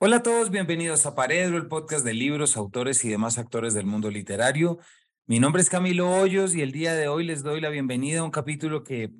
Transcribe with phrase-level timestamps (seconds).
[0.00, 3.84] Hola a todos, bienvenidos a Paredro, el podcast de libros, autores y demás actores del
[3.84, 4.78] mundo literario.
[5.26, 8.22] Mi nombre es Camilo Hoyos y el día de hoy les doy la bienvenida a
[8.22, 9.10] un capítulo que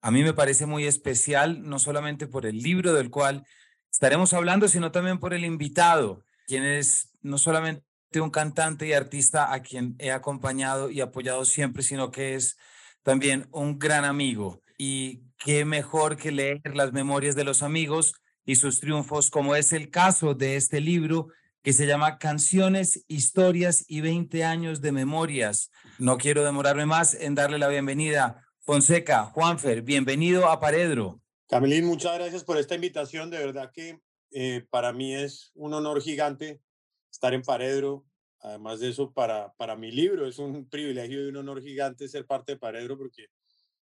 [0.00, 3.46] a mí me parece muy especial, no solamente por el libro del cual
[3.88, 7.84] estaremos hablando, sino también por el invitado, quien es no solamente
[8.20, 12.56] un cantante y artista a quien he acompañado y apoyado siempre, sino que es
[13.04, 14.60] también un gran amigo.
[14.76, 18.14] Y qué mejor que leer las memorias de los amigos
[18.46, 21.28] y sus triunfos, como es el caso de este libro
[21.62, 25.72] que se llama Canciones, Historias y 20 años de memorias.
[25.98, 28.46] No quiero demorarme más en darle la bienvenida.
[28.60, 31.20] Fonseca, Juanfer, bienvenido a Paredro.
[31.48, 33.30] Camilín, muchas gracias por esta invitación.
[33.30, 36.62] De verdad que eh, para mí es un honor gigante
[37.10, 38.06] estar en Paredro.
[38.40, 42.26] Además de eso, para, para mi libro es un privilegio y un honor gigante ser
[42.26, 43.26] parte de Paredro porque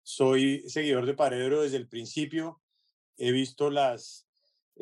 [0.02, 2.60] soy seguidor de Paredro desde el principio.
[3.16, 4.26] He visto las,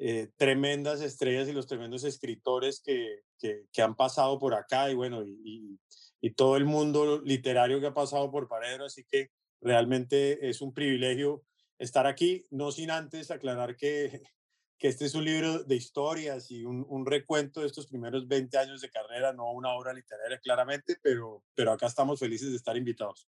[0.00, 5.24] eh, tremendas estrellas y los tremendos escritores que, que, han pasado por acá y bueno,
[5.24, 5.80] y,
[6.20, 10.72] y, todo el mundo literario que ha pasado por Paredro, así que realmente es un
[10.72, 11.42] privilegio
[11.80, 14.22] estar aquí, no sin antes aclarar que,
[14.78, 18.56] que este es un libro de historias y un, un, recuento de estos primeros 20
[18.56, 22.76] años de carrera, no una obra literaria claramente, pero, pero acá estamos felices de estar
[22.76, 23.26] invitados.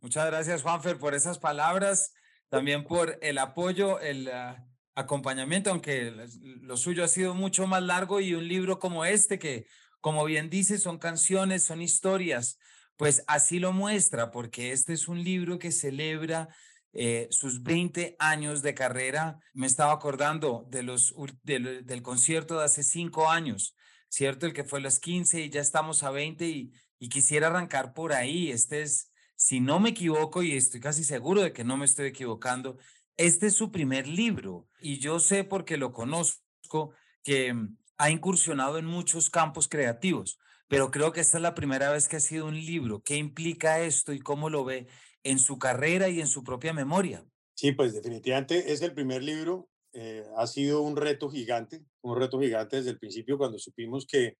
[0.00, 2.12] Muchas gracias, Juanfer, por esas palabras,
[2.50, 4.28] también por el apoyo, el...
[4.28, 6.12] Uh acompañamiento, aunque
[6.60, 9.66] lo suyo ha sido mucho más largo y un libro como este, que
[10.00, 12.58] como bien dice, son canciones, son historias,
[12.96, 16.48] pues así lo muestra, porque este es un libro que celebra
[16.92, 19.38] eh, sus 20 años de carrera.
[19.54, 23.76] Me estaba acordando de los, del, concierto de hace cinco años,
[24.08, 24.46] ¿cierto?
[24.46, 27.94] El que fue a las 15 y ya estamos a 20 y, y quisiera arrancar
[27.94, 28.50] por ahí.
[28.50, 32.08] Este es, si no me equivoco, y estoy casi seguro de que no me estoy
[32.08, 32.76] equivocando,
[33.16, 36.92] este es su primer libro y yo sé porque lo conozco
[37.22, 41.90] que mm, ha incursionado en muchos campos creativos, pero creo que esta es la primera
[41.90, 43.02] vez que ha sido un libro.
[43.02, 44.86] ¿Qué implica esto y cómo lo ve
[45.22, 47.24] en su carrera y en su propia memoria?
[47.54, 49.68] Sí, pues definitivamente es el primer libro.
[49.92, 54.38] Eh, ha sido un reto gigante, un reto gigante desde el principio cuando supimos que,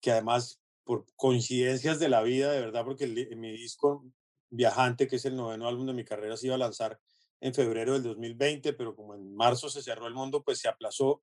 [0.00, 4.04] que además por coincidencias de la vida, de verdad, porque mi disco
[4.50, 6.98] Viajante, que es el noveno álbum de mi carrera, se iba a lanzar
[7.40, 11.22] en febrero del 2020, pero como en marzo se cerró el mundo, pues se aplazó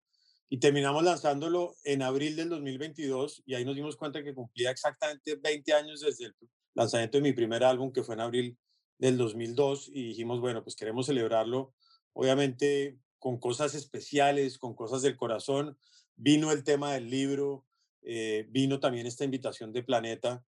[0.50, 5.36] y terminamos lanzándolo en abril del 2022 y ahí nos dimos cuenta que cumplía exactamente
[5.36, 6.36] 20 años desde el
[6.74, 8.58] lanzamiento de mi primer álbum, que fue en abril
[8.98, 11.74] del 2002 y dijimos, bueno, pues queremos celebrarlo,
[12.14, 15.78] obviamente con cosas especiales, con cosas del corazón.
[16.16, 17.66] Vino el tema del libro,
[18.04, 20.44] eh, vino también esta invitación de Planeta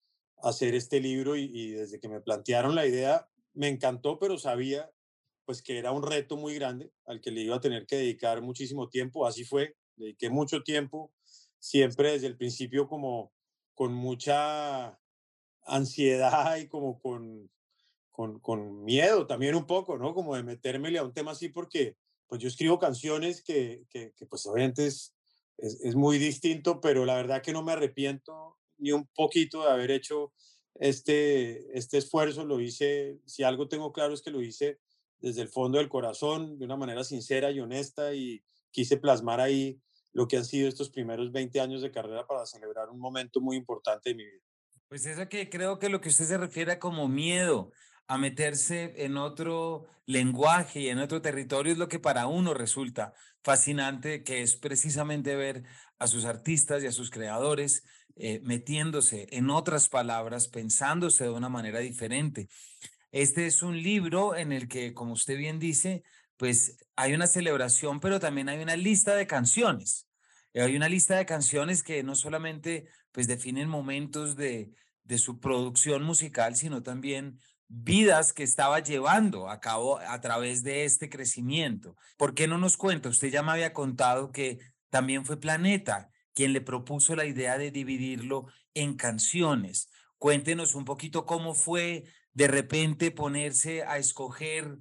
[0.43, 4.37] a hacer este libro y, y desde que me plantearon la idea, me encantó, pero
[4.37, 4.91] sabía
[5.47, 8.41] pues que era un reto muy grande al que le iba a tener que dedicar
[8.41, 9.25] muchísimo tiempo.
[9.25, 11.13] Así fue, dediqué mucho tiempo,
[11.57, 13.31] siempre desde el principio como
[13.73, 14.99] con mucha
[15.65, 17.49] ansiedad y como con,
[18.11, 20.13] con, con miedo también un poco, ¿no?
[20.13, 21.95] Como de metérmele a un tema así porque
[22.27, 25.15] pues yo escribo canciones que, que, que pues obviamente es,
[25.57, 29.71] es, es, muy distinto, pero la verdad que no me arrepiento ni un poquito de
[29.71, 30.33] haber hecho
[30.75, 34.81] este, este esfuerzo, lo hice, si algo tengo claro es que lo hice
[35.19, 39.79] desde el fondo del corazón, de una manera sincera y honesta, y quise plasmar ahí
[40.13, 43.55] lo que han sido estos primeros 20 años de carrera para celebrar un momento muy
[43.57, 44.43] importante de mi vida.
[44.87, 47.71] Pues eso que creo que lo que usted se refiere como miedo
[48.07, 53.13] a meterse en otro lenguaje y en otro territorio es lo que para uno resulta
[53.43, 55.63] fascinante, que es precisamente ver
[55.99, 57.83] a sus artistas y a sus creadores
[58.15, 62.49] eh, metiéndose en otras palabras, pensándose de una manera diferente.
[63.11, 66.03] Este es un libro en el que, como usted bien dice,
[66.37, 70.07] pues hay una celebración, pero también hay una lista de canciones.
[70.53, 74.71] Hay una lista de canciones que no solamente pues definen momentos de,
[75.03, 80.85] de su producción musical, sino también vidas que estaba llevando a cabo a través de
[80.85, 81.95] este crecimiento.
[82.17, 83.09] ¿Por qué no nos cuenta?
[83.09, 87.71] Usted ya me había contado que también fue Planeta quien le propuso la idea de
[87.71, 88.45] dividirlo
[88.75, 89.89] en canciones.
[90.19, 92.05] Cuéntenos un poquito cómo fue
[92.37, 94.77] de repente ponerse a escoger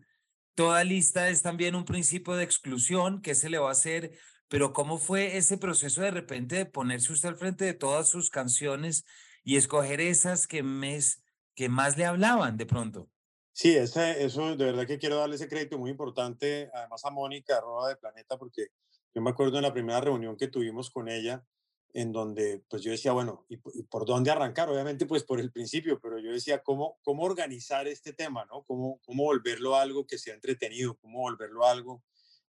[0.54, 4.12] toda lista es también un principio de exclusión que se le va a hacer,
[4.48, 8.28] pero ¿cómo fue ese proceso de repente de ponerse usted al frente de todas sus
[8.28, 9.06] canciones
[9.42, 11.22] y escoger esas que, mes,
[11.54, 13.08] que más le hablaban de pronto?
[13.52, 17.62] Sí, ese, eso de verdad que quiero darle ese crédito muy importante, además a Mónica,
[17.88, 18.66] de Planeta, porque
[19.14, 21.42] yo me acuerdo en la primera reunión que tuvimos con ella,
[21.92, 24.68] en donde pues yo decía, bueno, ¿y, por dónde arrancar?
[24.68, 28.44] Obviamente pues por el principio, pero yo decía, ¿cómo, cómo organizar este tema?
[28.46, 28.64] ¿no?
[28.64, 30.96] ¿Cómo, ¿Cómo volverlo algo que sea entretenido?
[30.98, 32.02] ¿Cómo volverlo algo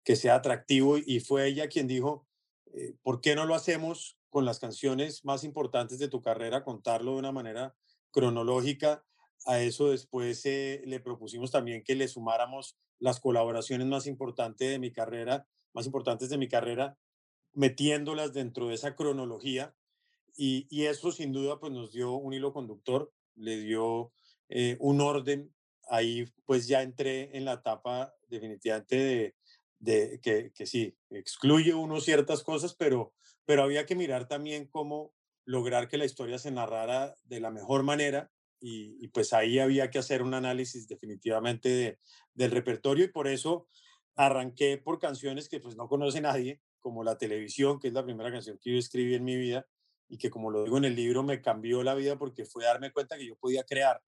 [0.04, 0.98] que sea atractivo?
[0.98, 2.26] Y fue ella quien dijo,
[2.74, 7.12] eh, ¿por qué no lo hacemos con las canciones más importantes de tu carrera, contarlo
[7.12, 7.76] de una manera
[8.12, 9.06] cronológica?
[9.46, 14.80] A eso después eh, le propusimos también que le sumáramos las colaboraciones más importantes de
[14.80, 16.98] mi carrera, más importantes de mi carrera,
[17.54, 19.76] metiéndolas dentro de esa cronología.
[20.36, 24.12] Y, y eso sin duda pues nos dio un hilo conductor, le dio
[24.50, 25.54] eh, un orden.
[25.90, 29.36] Ahí pues ya entré en la etapa definitivamente de,
[29.80, 33.14] de que, que, sí, excluye uno ciertas cosas, pero,
[33.46, 35.14] pero había que mirar también cómo
[35.46, 39.92] lograr que la historia se narrara de la mejor manera y, y pues ahí había
[39.92, 42.00] que hacer un análisis definitivamente de,
[42.34, 43.68] del repertorio y por eso
[44.16, 48.32] arranqué por canciones que pues no conoce nadie, como La Televisión, que es la primera
[48.32, 49.66] canción que yo escribí en mi vida
[50.08, 52.92] y que como lo digo en el libro me cambió la vida porque fue darme
[52.92, 54.02] cuenta que yo podía crear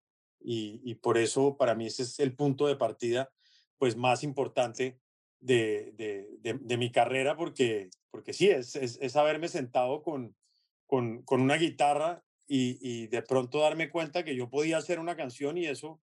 [0.41, 3.31] y, y por eso para mí ese es el punto de partida
[3.77, 4.99] pues más importante
[5.43, 10.35] de, de, de, mi carrera, porque, porque sí, es, es, haberme sentado con,
[10.87, 15.17] con, con una guitarra y, y, de pronto darme cuenta que yo podía hacer una
[15.17, 16.01] canción y eso,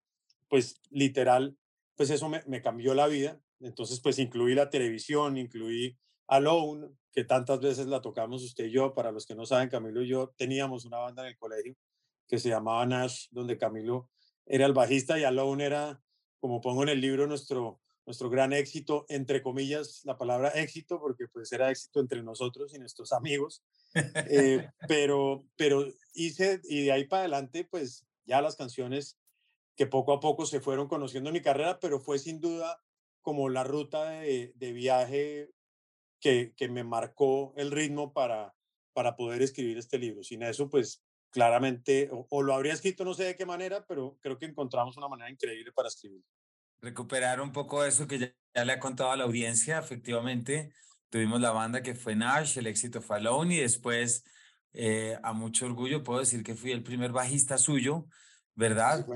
[0.49, 1.57] pues literal,
[1.97, 3.41] pues eso me, me cambió la vida.
[3.61, 5.99] Entonces, pues incluí la televisión, incluí
[6.31, 8.95] Alone, que tantas veces la tocamos usted y yo.
[8.95, 11.75] Para los que no saben, Camilo y yo teníamos una banda en el colegio
[12.29, 14.09] que se llamaba Nash, donde Camilo
[14.47, 16.01] era el bajista y Alone era,
[16.39, 21.27] como pongo en el libro, nuestro, nuestro gran éxito, entre comillas, la palabra éxito, porque
[21.27, 23.65] pues era éxito entre nosotros y nuestros amigos.
[23.95, 25.85] Eh, pero, pero
[26.15, 29.19] hice, y de ahí para adelante, pues ya las canciones
[29.75, 32.81] que poco a poco se fueron conociendo en mi carrera, pero fue sin duda
[33.21, 35.51] como la ruta de, de viaje
[36.21, 38.55] que, que, me marcó el ritmo para,
[38.93, 40.23] para poder escribir este libro.
[40.23, 44.19] Sin eso, pues claramente, o, o lo habría escrito no sé de qué manera, pero
[44.21, 46.23] creo que encontramos una manera increíble para escribir
[46.81, 49.79] recuperar un poco eso que ya, le ha contado a la audiencia.
[49.79, 50.73] Efectivamente,
[51.09, 54.25] tuvimos la banda que fue Nash, el éxito fue Alone y después,
[54.73, 58.07] eh, a mucho orgullo, puedo decir que fui el primer bajista suyo,
[58.55, 59.07] ¿verdad?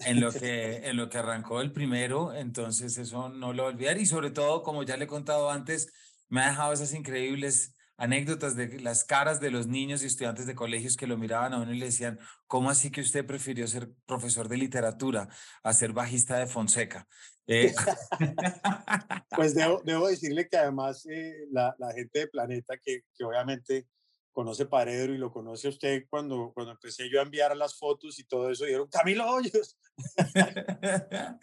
[0.00, 4.06] en lo que en lo que arrancó el primero, entonces eso no lo olvidar y
[4.06, 5.92] sobre todo, como ya le he contado antes,
[6.28, 10.54] me ha dejado esas increíbles anécdotas de las caras de los niños y estudiantes de
[10.54, 13.90] colegios que lo miraban a uno y le decían, ¿cómo así que usted prefirió ser
[14.06, 15.28] profesor de literatura
[15.64, 17.08] a ser bajista de Fonseca?
[17.48, 17.74] Eh,
[19.36, 23.88] pues debo, debo, decirle que además eh, la, la, gente de Planeta, que, que obviamente
[24.32, 28.24] conoce Paredro y lo conoce usted cuando, cuando empecé yo a enviar las fotos y
[28.24, 29.76] todo eso, dijeron, Camilo Hoyos.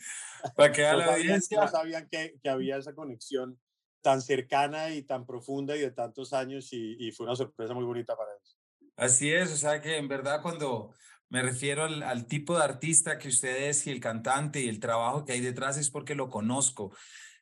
[0.56, 1.60] Para que la audiencia.
[1.60, 3.60] No sabían que, que había esa conexión
[4.06, 7.84] tan cercana y tan profunda y de tantos años y, y, fue una sorpresa muy
[7.84, 8.56] bonita para ellos.
[8.96, 10.94] Así es, o sea que en verdad cuando
[11.28, 14.80] me refiero al, al, tipo de artista que usted es y el cantante y el
[14.80, 16.96] trabajo que hay detrás es porque lo conozco,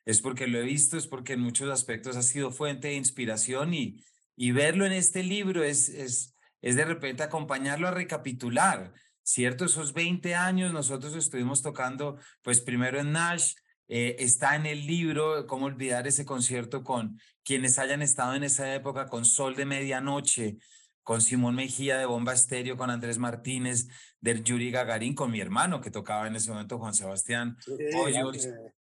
[0.06, 3.74] es porque lo he visto, es porque en muchos aspectos ha sido fuente de inspiración
[3.74, 4.02] y,
[4.34, 9.66] y verlo en este libro es, es, es de repente acompañarlo a recapitular, ¿cierto?
[9.66, 13.52] Esos 20 años nosotros estuvimos tocando pues primero en Nash,
[13.88, 18.74] eh, está en el libro, cómo olvidar ese concierto con quienes hayan estado en esa
[18.74, 20.56] época, con Sol de Medianoche,
[21.02, 23.88] con Simón Mejía de Bomba Estéreo, con Andrés Martínez
[24.20, 27.72] del Yuri Gagarín, con mi hermano que tocaba en ese momento, Juan Sebastián sí,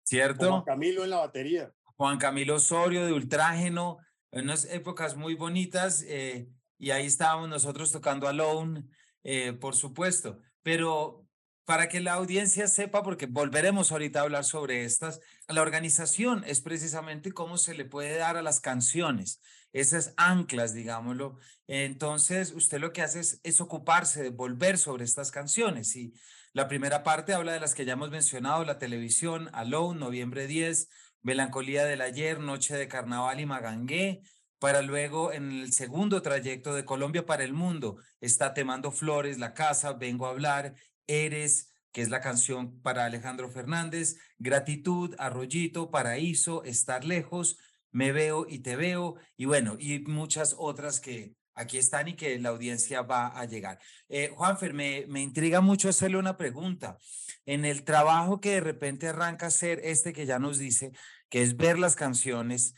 [0.04, 0.50] ¿cierto?
[0.50, 1.72] Juan Camilo en la batería.
[1.96, 3.98] Juan Camilo Osorio de Ultrágeno,
[4.32, 8.84] en unas épocas muy bonitas, eh, y ahí estábamos nosotros tocando Alone,
[9.24, 10.40] eh, por supuesto.
[10.64, 11.26] Pero
[11.66, 16.62] para que la audiencia sepa, porque volveremos ahorita a hablar sobre estas, la organización es
[16.62, 19.42] precisamente cómo se le puede dar a las canciones,
[19.74, 21.38] esas anclas, digámoslo.
[21.68, 25.96] Entonces, usted lo que hace es, ocuparse de volver sobre estas canciones.
[25.96, 26.14] Y
[26.54, 30.90] la primera parte habla de las que ya hemos mencionado, la televisión, Alone, noviembre 10,
[31.22, 34.22] Melancolía del ayer, Noche de Carnaval y Magangué,
[34.62, 39.56] para luego en el segundo trayecto de Colombia para el mundo está Temando Flores, La
[39.56, 40.76] Casa, Vengo a hablar
[41.08, 47.58] Eres, que es la canción para Alejandro Fernández, Gratitud, Arroyito, Paraíso, Estar Lejos,
[47.92, 52.40] Me Veo y Te Veo, y bueno, y muchas otras que aquí están y que
[52.40, 53.80] la audiencia va a llegar.
[54.10, 56.98] Eh, Juanfer, me, me intriga mucho hacerle una pregunta.
[57.46, 60.92] En el trabajo que de repente arranca a ser este que ya nos dice,
[61.30, 62.76] que es ver las canciones,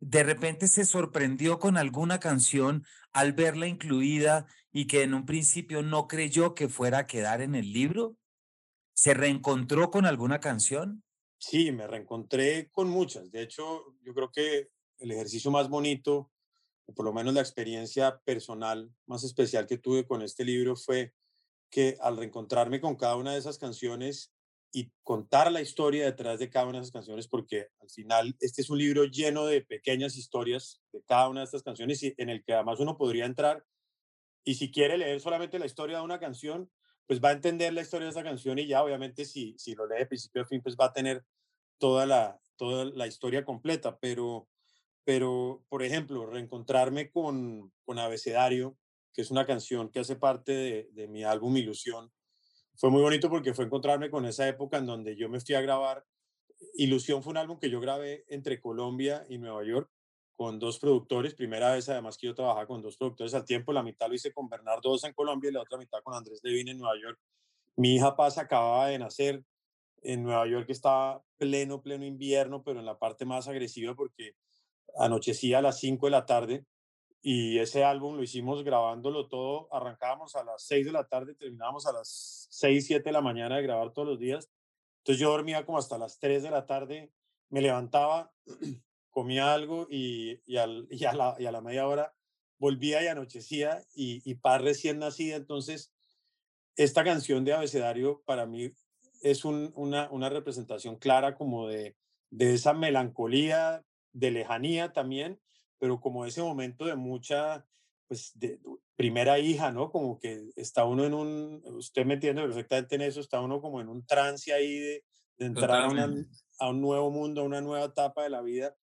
[0.00, 5.80] de repente se sorprendió con alguna canción al verla incluida y que en un principio
[5.80, 8.18] no creyó que fuera a quedar en el libro?
[8.94, 11.02] ¿Se reencontró con alguna canción?
[11.38, 13.30] Sí, me reencontré con muchas.
[13.30, 14.68] De hecho, yo creo que
[14.98, 16.30] el ejercicio más bonito,
[16.84, 21.14] o por lo menos la experiencia personal más especial que tuve con este libro fue
[21.70, 24.34] que al reencontrarme con cada una de esas canciones
[24.72, 28.60] y contar la historia detrás de cada una de esas canciones, porque al final este
[28.60, 32.28] es un libro lleno de pequeñas historias de cada una de estas canciones y en
[32.28, 33.64] el que además uno podría entrar
[34.46, 36.70] y si quiere leer solamente la historia de una canción,
[37.06, 39.88] pues va a entender la historia de esa canción y ya obviamente si, si lo
[39.88, 41.24] lee de principio a fin, pues va a tener
[41.78, 43.98] toda la, toda la historia completa.
[43.98, 44.48] Pero,
[45.04, 48.78] pero por ejemplo, reencontrarme con, con Abecedario,
[49.12, 52.12] que es una canción que hace parte de, de mi álbum Ilusión,
[52.76, 55.60] fue muy bonito porque fue encontrarme con esa época en donde yo me fui a
[55.60, 56.06] grabar.
[56.74, 59.90] Ilusión fue un álbum que yo grabé entre Colombia y Nueva York
[60.36, 61.34] con dos productores.
[61.34, 63.72] Primera vez, además, que yo trabajaba con dos productores al tiempo.
[63.72, 66.40] La mitad lo hice con Bernardo Osa en Colombia y la otra mitad con Andrés
[66.42, 67.18] Levine en Nueva York.
[67.76, 69.42] Mi hija Paz acababa de nacer.
[70.02, 74.34] En Nueva York estaba pleno, pleno invierno, pero en la parte más agresiva porque
[74.98, 76.64] anochecía a las 5 de la tarde
[77.28, 79.68] y ese álbum lo hicimos grabándolo todo.
[79.72, 83.56] Arrancábamos a las 6 de la tarde, terminábamos a las 6, 7 de la mañana
[83.56, 84.48] de grabar todos los días.
[84.98, 87.10] Entonces yo dormía como hasta las 3 de la tarde,
[87.50, 88.32] me levantaba,
[89.16, 92.12] comía algo y, y, al, y, a, la, y a, la, media hora
[92.58, 95.36] volvía y anochecía y, y Paz recién nacida.
[95.36, 95.90] Entonces,
[96.76, 98.72] esta canción de abecedario para mí
[99.22, 101.96] es un, una, una, representación clara como de,
[102.28, 105.40] de esa melancolía, de lejanía también,
[105.78, 107.66] pero como ese momento de mucha,
[108.08, 108.60] pues, de
[108.96, 109.90] primera hija, ¿no?
[109.90, 113.80] Como que está uno en un, usted me entiende perfectamente en eso, está uno como
[113.80, 115.04] en un trance ahí de,
[115.38, 116.14] de entrar a, una,
[116.58, 118.76] a, un nuevo mundo, a una nueva etapa de la vida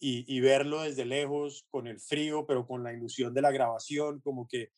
[0.00, 4.48] y, verlo desde lejos, con el frío, pero con la ilusión de la grabación, como
[4.48, 4.70] que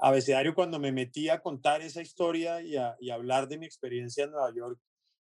[0.00, 4.24] abecedario cuando me metí a contar esa historia y a, a hablar de mi experiencia
[4.24, 4.80] en Nueva York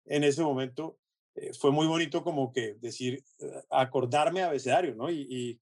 [0.05, 0.99] en ese momento,
[1.35, 5.09] eh, fue muy bonito como que decir, eh, acordarme abecedario, ¿no?
[5.09, 5.61] Y,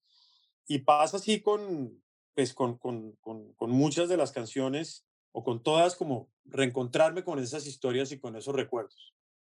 [0.68, 2.02] y, pasa así con,
[2.34, 7.68] pues, con, con, con muchas de las canciones o con todas, como reencontrarme con esas
[7.68, 9.14] historias y con esos recuerdos.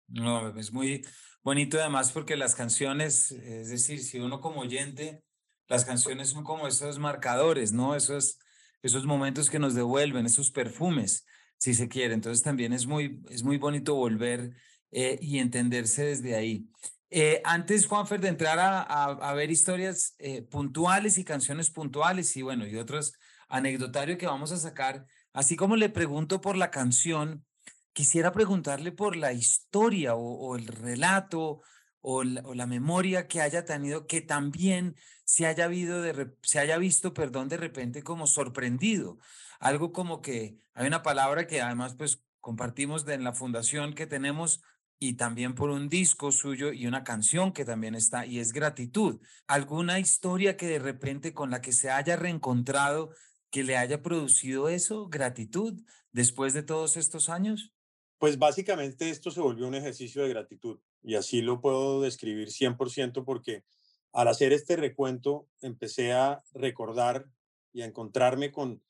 [0.10, 1.06] No, es muy
[1.44, 5.24] bonito además porque las canciones, es decir, si uno como oyente,
[5.68, 7.96] las canciones son como esos marcadores, ¿no?
[7.96, 8.40] Esos,
[8.82, 11.26] esos momentos que nos devuelven, esos perfumes,
[11.58, 12.14] si se quiere.
[12.14, 14.56] Entonces también es muy, es muy bonito volver
[14.92, 16.68] eh, y entenderse desde ahí.
[17.12, 22.44] Eh, antes, Juanfer, de entrar a, a, ver historias eh, puntuales y canciones puntuales y
[22.44, 23.14] bueno, y otros
[23.48, 27.44] anecdotarios que vamos a sacar, así como le pregunto por la canción,
[27.94, 31.62] quisiera preguntarle por la historia o, el relato
[32.02, 37.14] o la, memoria que haya tenido que también se haya, habido de, se haya visto,
[37.14, 39.20] perdón, de repente como sorprendido.
[39.60, 44.62] Algo como que hay una palabra que además pues compartimos en la fundación que tenemos
[45.00, 49.22] y también por un disco suyo y una canción que también está y es gratitud.
[49.48, 53.12] ¿Alguna historia que de repente con la que se haya reencontrado
[53.50, 55.82] que le haya producido eso, gratitud,
[56.12, 57.74] después de todos estos años?
[58.20, 63.24] Pues básicamente esto se volvió un ejercicio de gratitud y así lo puedo describir 100%
[63.24, 63.64] porque
[64.12, 67.26] al hacer este recuento empecé a recordar
[67.72, 68.84] y a encontrarme con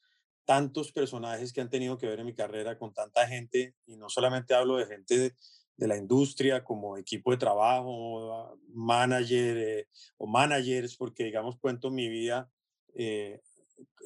[0.45, 4.09] tantos personajes que han tenido que ver en mi carrera, con tanta gente, y no
[4.09, 5.35] solamente hablo de gente
[5.77, 12.09] de, la industria como equipo de trabajo, manager eh, o managers, porque digamos cuento mi
[12.09, 12.51] vida
[12.95, 13.41] eh,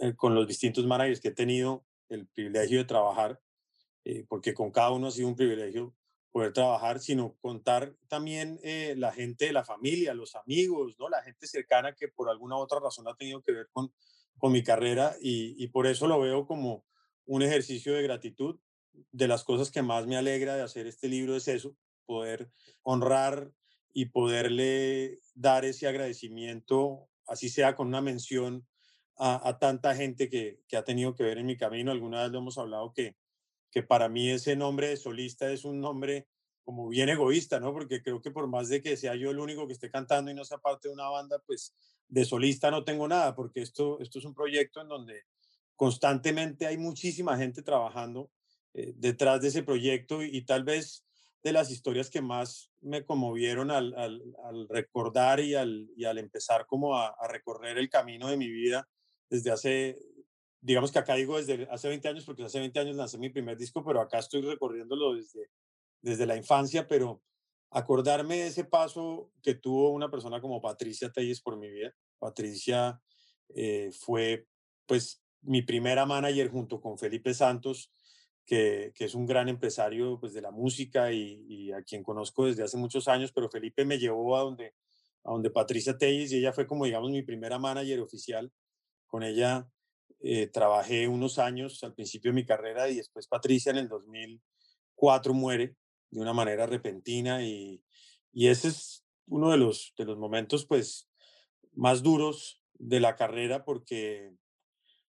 [0.01, 3.39] eh, con los distintos managers que he tenido el privilegio de trabajar
[4.05, 5.95] eh, porque con cada uno ha sido un privilegio
[6.31, 11.07] poder trabajar, sino contar también eh, la gente la familia, los amigos, ¿no?
[11.07, 13.93] la gente cercana que por alguna otra razón ha tenido que ver con,
[14.39, 16.86] con mi carrera y, y por eso lo veo como
[17.25, 18.60] un ejercicio de gratitud.
[19.12, 22.51] De las cosas que más me alegra de hacer este libro es eso, poder
[22.83, 23.51] honrar
[23.91, 28.67] y poderle dar ese agradecimiento, así sea con una mención
[29.17, 31.91] a, a tanta gente que, que, ha tenido que ver en mi camino.
[31.91, 33.15] Alguna vez lo hemos hablado que
[33.74, 36.27] que para mí ese nombre de solista es un nombre
[36.63, 37.74] como bien egoísta, ¿no?
[37.74, 40.36] Porque creo que por más de que sea yo el único que esté cantando y
[40.36, 41.75] no sea parte de una banda, pues
[42.08, 45.24] de solista no tengo nada, porque esto, esto es un proyecto en donde
[45.75, 48.30] constantemente hay muchísima gente trabajando
[48.75, 51.03] eh, detrás de ese proyecto y, y, tal vez
[51.42, 56.20] de las historias que más me conmovieron al, al, al recordar y al, y al,
[56.20, 58.88] empezar como a, a recorrer el camino de mi vida
[59.30, 60.00] desde hace
[60.63, 63.58] digamos que acá digo desde hace 20 años, porque hace 20 años lancé mi primer
[63.58, 65.50] disco, pero acá estoy recorriéndolo desde,
[66.01, 67.22] desde la infancia, pero
[67.70, 71.93] acordarme de ese paso que tuvo una persona como Patricia Telles por mi vida.
[72.17, 73.01] Patricia
[73.53, 74.48] eh, fue
[74.86, 77.91] pues mi primera manager junto con Felipe Santos,
[78.46, 82.46] que, que es un gran empresario pues, de la música y, y, a quien conozco
[82.46, 84.75] desde hace muchos años, pero Felipe me llevó a donde,
[85.25, 88.50] a donde Patricia Telles y ella fue como digamos mi primera manager oficial.
[89.08, 89.67] Con ella
[90.25, 95.34] eh, trabajé unos años al principio de mi carrera y después Patricia en el 2004
[95.34, 95.75] muere
[96.12, 97.84] de una manera repentina y,
[98.32, 101.10] y ese es uno de los, de los momentos pues
[101.74, 104.32] más duros de la carrera porque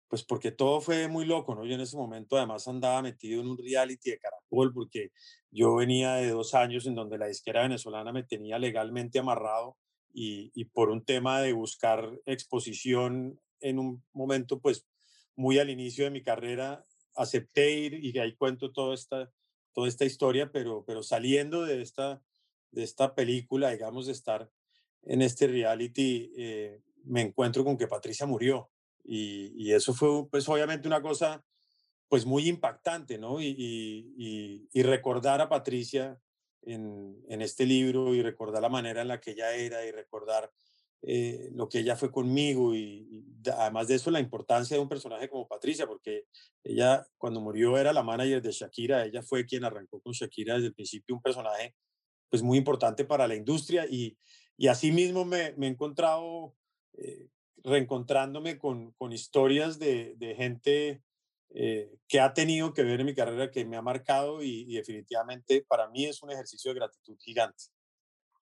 [0.08, 1.66] pues porque todo fue muy loco, ¿no?
[1.66, 5.12] Yo en ese momento además andaba metido en un reality de Caracol porque
[5.52, 9.78] yo venía de dos años en donde la disquera venezolana me tenía legalmente amarrado
[10.14, 14.86] y, y por un tema de buscar exposición en un momento pues
[15.36, 16.86] muy al inicio de mi carrera
[17.16, 19.32] acepté ir y ahí cuento toda esta,
[19.74, 22.22] toda esta historia, pero, pero saliendo de esta,
[22.72, 24.50] de esta película, digamos, de estar
[25.04, 28.70] en este reality, eh, me encuentro con que Patricia murió
[29.04, 31.44] y, eso fue, pues obviamente una cosa,
[32.08, 33.42] pues muy impactante, ¿no?
[33.42, 36.20] Y, y, recordar a Patricia
[36.62, 40.52] en, en, este libro y recordar la manera en la que ella era y recordar
[41.04, 43.26] eh, lo que ella fue conmigo y,
[43.58, 46.26] además de eso la importancia de un personaje como Patricia, porque
[46.64, 50.68] ella cuando murió era la manager de Shakira, ella fue quien arrancó con Shakira desde
[50.68, 51.76] el principio, un personaje
[52.30, 54.18] pues muy importante para la industria y,
[54.58, 56.56] y así mismo me, he encontrado
[56.94, 57.30] eh,
[57.64, 61.02] reencontrándome con, con historias de, de gente
[61.54, 65.66] eh, que ha tenido que ver en mi carrera, que me ha marcado y, definitivamente
[65.68, 67.66] para mí es un ejercicio de gratitud gigante.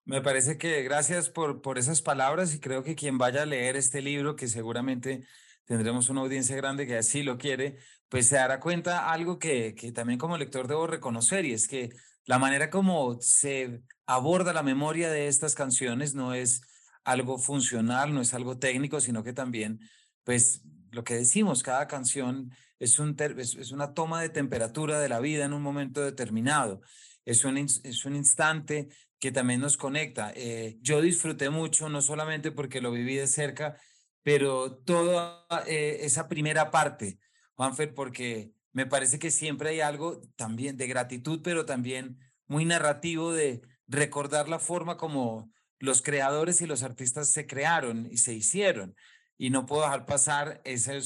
[0.10, 3.75] Me parece que gracias por, por esas palabras y creo que quien vaya a leer
[3.75, 5.24] este libro, que seguramente
[5.66, 7.78] tendremos una audiencia grande que así lo quiere,
[8.10, 11.92] pues se dará cuenta algo que, que también como lector debo reconocer y es que
[12.25, 16.62] la manera como se aborda la memoria de estas canciones no es
[17.04, 19.80] algo funcional, no es algo técnico, sino que también,
[20.24, 25.20] pues, lo que decimos, cada canción es, un es, una toma de temperatura de la
[25.20, 26.82] vida en un momento determinado.
[27.25, 28.89] Es un, es un instante
[29.20, 30.32] que también nos conecta.
[30.36, 33.78] Eh, yo disfruté mucho, no solamente porque lo viví de cerca,
[34.24, 37.20] pero toda eh, esa primera parte,
[37.56, 43.34] Juanfer, porque me parece que siempre hay algo también de gratitud, pero también muy narrativo
[43.34, 48.96] de recordar la forma como los creadores y los artistas se crearon y se hicieron.
[49.38, 51.00] Y no puedo dejar pasar ese,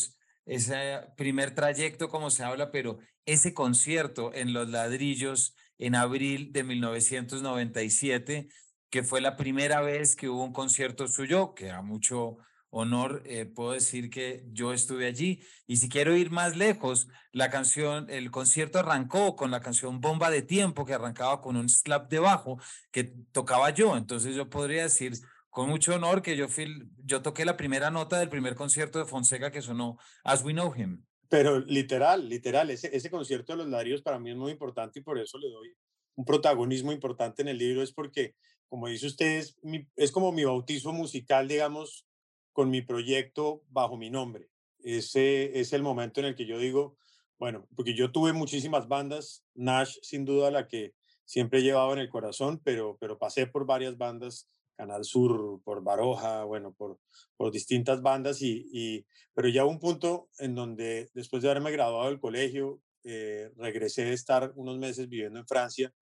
[0.45, 6.63] ese primer trayecto, como se habla, pero ese concierto en Los Ladrillos en abril de
[6.63, 8.47] 1997,
[8.89, 12.37] que fue la primera vez que hubo un concierto suyo, que a mucho
[12.69, 15.43] honor eh, puedo decir que yo estuve allí.
[15.67, 20.29] Y si quiero ir más lejos, la canción, el concierto arrancó con la canción Bomba
[20.29, 22.59] de Tiempo, que arrancaba con un slap de bajo
[22.91, 23.97] que tocaba yo.
[23.97, 25.13] Entonces yo podría decir
[25.49, 29.05] con mucho honor que yo, fui, yo toqué la primera nota del primer concierto de
[29.05, 31.03] Fonseca que sonó As We Know Him.
[31.33, 35.01] Pero literal, literal, ese, ese concierto de los Ladrillos para mí es muy importante y
[35.01, 35.75] por eso le doy
[36.13, 38.35] un protagonismo importante en el libro, es porque,
[38.69, 39.57] como dice usted, es,
[39.95, 42.05] es como mi bautizo musical, digamos,
[42.51, 44.51] con mi proyecto bajo mi nombre.
[44.83, 46.99] Ese es el momento en el que yo digo,
[47.39, 50.93] bueno, porque yo tuve muchísimas bandas, Nash sin duda la que
[51.25, 55.83] siempre he llevado en el corazón, pero, pero pasé por varias bandas, Canal Sur, por
[55.83, 56.99] Baroja, bueno, por,
[57.37, 62.09] por distintas bandas, y, y, pero ya un punto en donde después de haberme graduado
[62.09, 65.93] del colegio, eh, regresé de estar unos meses viviendo en Francia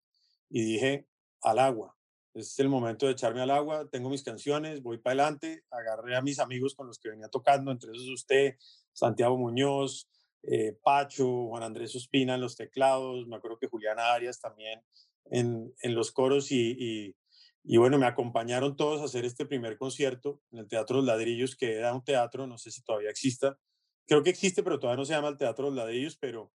[0.50, 1.06] y dije,
[1.42, 1.96] al agua,
[2.34, 6.22] es el momento de echarme al agua, tengo mis canciones, voy para adelante, agarré a
[6.22, 8.56] mis amigos con los que venía tocando, entre esos usted,
[8.92, 10.08] Santiago Muñoz,
[10.42, 14.82] eh, Pacho, Juan Andrés Ospina en los teclados, me acuerdo que Juliana Arias también
[15.30, 17.16] en, en los coros y,
[17.62, 21.56] y, bueno, me acompañaron todos a hacer este primer concierto en el Teatro Los Ladrillos,
[21.56, 23.58] que era un teatro, no sé si todavía exista,
[24.06, 26.52] creo que existe, pero todavía no se llama el Teatro Los Ladrillos, pero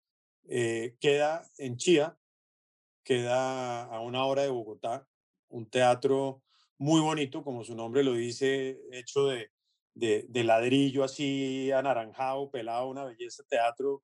[0.47, 2.17] eh, queda en Chía,
[3.03, 5.07] queda a una hora de Bogotá
[5.51, 6.41] un teatro
[6.77, 9.51] muy bonito, como su nombre lo dice, hecho de,
[9.93, 14.03] de, ladrillo así anaranjado, pelado, una belleza teatro,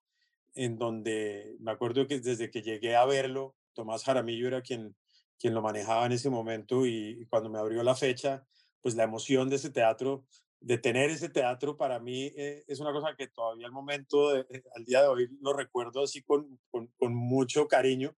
[0.53, 4.95] en donde me acuerdo que desde que llegué a verlo, Tomás Jaramillo era quien,
[5.39, 8.45] quien lo manejaba en ese momento y, cuando me abrió la fecha,
[8.81, 10.25] pues la emoción de ese teatro,
[10.59, 14.63] de tener ese teatro para mí eh, es una cosa que todavía al momento, eh,
[14.75, 18.15] al día de hoy, lo recuerdo así con, con, mucho cariño.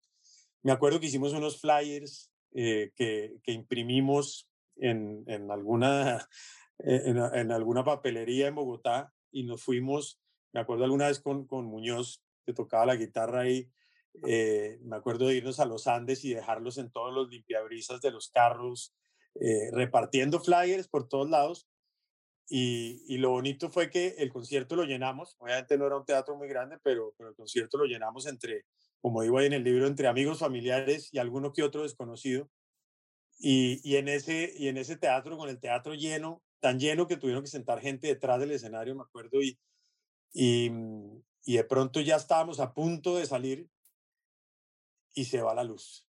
[0.62, 6.28] Me acuerdo que hicimos unos flyers eh, que, imprimimos en, alguna,
[6.80, 10.20] en, alguna papelería en Bogotá y nos fuimos,
[10.54, 13.70] me acuerdo alguna vez con, con Muñoz, que tocaba la guitarra ahí,
[14.26, 18.12] eh, me acuerdo de irnos a los Andes y dejarlos en todos los limpiabrisas de
[18.12, 18.94] los carros,
[19.40, 21.68] eh, repartiendo flyers por todos lados.
[22.50, 26.38] Y, y, lo bonito fue que el concierto lo llenamos, obviamente no era un teatro
[26.38, 28.64] muy grande, pero, pero el concierto lo llenamos entre
[29.02, 32.50] como digo ahí en el libro, entre amigos, familiares y alguno que otro desconocido.
[33.40, 37.18] Y, y, en ese, y en ese teatro, con el teatro lleno, tan lleno que
[37.18, 39.60] tuvieron que sentar gente detrás del escenario, me acuerdo, y,
[40.34, 40.72] y,
[41.46, 43.70] y de pronto ya estábamos a punto de salir
[45.18, 46.06] y se va la luz.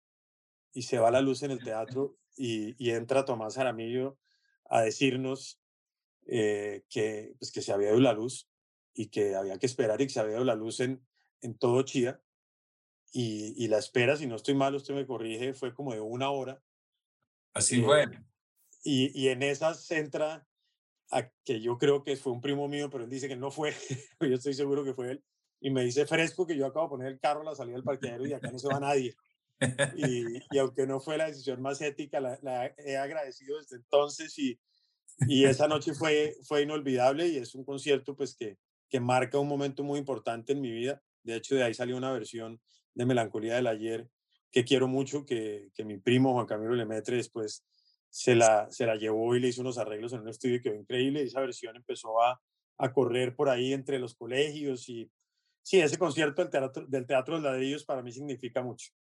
[0.73, 4.19] y se va la luz en el teatro y, entra Tomás Jaramillo
[4.69, 5.63] a decirnos
[6.27, 8.51] eh, que, pues, que se había ido la luz
[8.93, 11.07] y que había que esperar y que se había ido la luz en,
[11.41, 12.21] en todo Chía.
[13.13, 16.63] Y, la espera, si no estoy mal, usted me corrige, fue como de una hora.
[17.55, 18.03] Así fue.
[18.03, 18.25] Eh,
[18.83, 20.47] y, y en esas entra
[21.11, 23.73] a que yo creo que fue un primo mío, pero él dice que no fue,
[24.21, 25.25] yo estoy seguro que fue él,
[25.61, 27.85] y me dice fresco que yo acabo de poner el carro a la salida del
[27.85, 29.15] parqueadero y acá no se va nadie.
[29.97, 34.39] Y, y aunque no fue la decisión más ética, la, la he agradecido desde entonces
[34.39, 34.59] y,
[35.29, 39.49] y esa noche fue, fue inolvidable y es un concierto pues que, que marca un
[39.49, 41.03] momento muy importante en mi vida.
[41.23, 42.61] De hecho, de ahí salió una versión
[42.95, 44.09] de Melancolía del Ayer
[44.53, 47.65] que quiero mucho, que, que mi primo Juan Camilo Lemetre después
[48.11, 50.81] se la, se la llevó y le hizo unos arreglos en un estudio que quedó
[50.81, 52.41] increíble y esa versión empezó a,
[52.79, 55.11] a correr por ahí entre los colegios y
[55.67, 58.93] sí, ese concierto del Teatro, del teatro de los Ladrillos para mí significa mucho.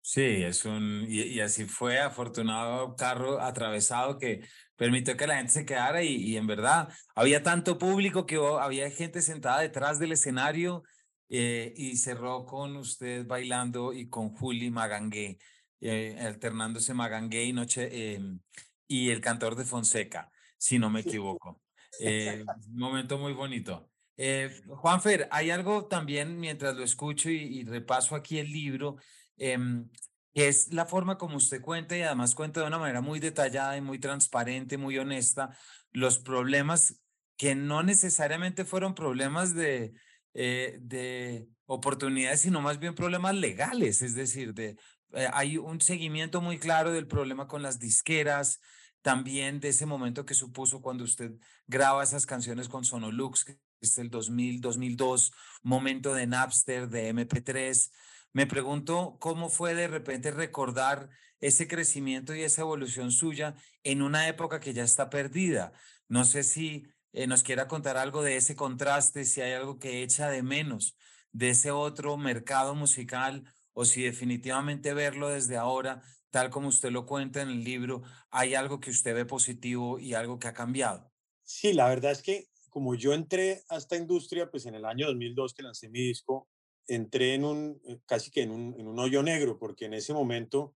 [0.00, 4.42] Sí, es un, y, así fue, afortunado carro atravesado que
[4.76, 8.90] permitió que la gente se quedara y, y en verdad había tanto público que había
[8.90, 10.82] gente sentada detrás del escenario
[11.30, 15.38] eh, y cerró con usted bailando y con Juli Magangué,
[15.80, 18.40] eh, alternándose Magangué y Noche em,
[18.86, 21.62] y el cantor de Fonseca, si no me equivoco.
[22.00, 23.88] Eh, un momento muy bonito.
[24.16, 28.96] Juanfer, hay algo también mientras lo escucho y, repaso aquí el libro
[29.36, 29.88] Em,
[30.34, 33.80] es la forma como usted cuenta y además cuenta de una manera muy detallada y
[33.80, 35.56] muy transparente, muy honesta,
[35.92, 37.00] los problemas
[37.36, 39.94] que no necesariamente fueron problemas de,
[40.34, 44.76] eh, de oportunidades, sino más bien problemas legales, es decir, de,
[45.12, 48.60] eh, hay un seguimiento muy claro del problema con las disqueras,
[49.02, 51.32] también de ese momento que supuso cuando usted
[51.66, 53.58] graba esas canciones con Sonolux, que
[53.98, 57.90] el 2000, 2002, momento de Napster, de MP3,
[58.32, 61.08] me pregunto cómo fue de repente recordar
[61.40, 65.72] ese crecimiento y esa evolución suya en una época que ya está perdida.
[66.08, 70.02] No sé si eh, nos quiera contar algo de ese contraste, si hay algo que
[70.02, 70.96] echa de menos
[71.32, 77.06] de ese otro mercado musical o si definitivamente verlo desde ahora, tal como usted lo
[77.06, 81.12] cuenta en el libro, hay algo que usted ve positivo y algo que ha cambiado.
[81.42, 85.06] Sí, la verdad es que como yo entré a esta industria, pues en el año
[85.06, 86.48] 2002 que lancé mi disco,
[86.88, 90.12] entré en un, eh, casi que en un, en un hoyo negro, porque en ese
[90.12, 90.74] momento,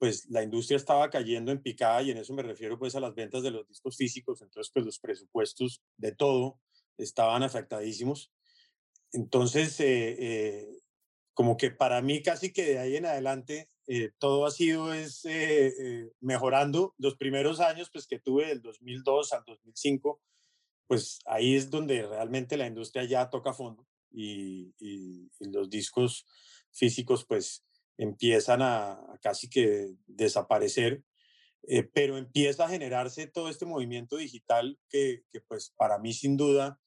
[0.00, 3.14] pues la industria estaba cayendo en picada y en eso me refiero pues a las
[3.14, 6.58] ventas de los discos físicos, entonces pues los presupuestos de todo
[6.98, 8.32] estaban afectadísimos.
[9.12, 10.80] Entonces, eh, eh,
[11.32, 13.70] como que para mí casi que de ahí en adelante
[14.18, 15.22] todo ha sido es,
[16.18, 16.96] mejorando.
[16.98, 20.20] Los primeros años pues que tuve del 2002 al 2005,
[20.86, 24.72] pues ahí es donde realmente la industria ya toca fondo y,
[25.40, 26.26] los discos
[26.72, 27.64] físicos pues
[27.98, 31.02] empiezan a, casi que desaparecer,
[31.68, 36.36] eh, pero empieza a generarse todo este movimiento digital que, que pues para mí sin
[36.36, 36.78] duda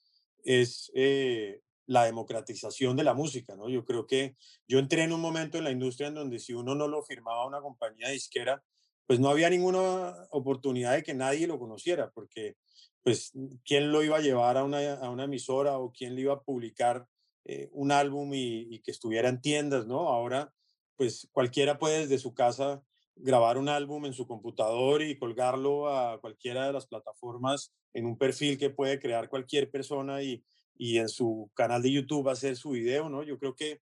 [0.43, 3.67] es eh, la democratización de la música, ¿no?
[3.67, 4.35] Yo creo que
[4.67, 7.47] yo entré en un momento en la industria en donde si uno no lo firmaba
[7.47, 8.63] una compañía disquera,
[9.07, 12.57] pues no había ninguna oportunidad de que nadie lo conociera, porque
[13.03, 13.31] pues
[13.65, 16.41] quién lo iba a llevar a una, a una emisora o quién le iba a
[16.41, 17.07] publicar
[17.45, 20.09] eh, un álbum y, que estuviera en tiendas, ¿no?
[20.09, 20.53] Ahora,
[20.95, 22.83] pues cualquiera puede desde su casa
[23.15, 28.17] grabar un álbum en su computador y colgarlo a cualquiera de las plataformas en un
[28.17, 30.43] perfil que puede crear cualquier persona y,
[30.77, 33.23] y en su canal de YouTube hacer su video, ¿no?
[33.23, 33.81] Yo creo que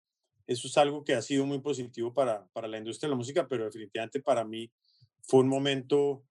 [0.47, 3.47] eso es algo que ha sido muy positivo para, para la industria de la música,
[3.47, 4.71] pero definitivamente para mí
[5.21, 6.25] fue un momento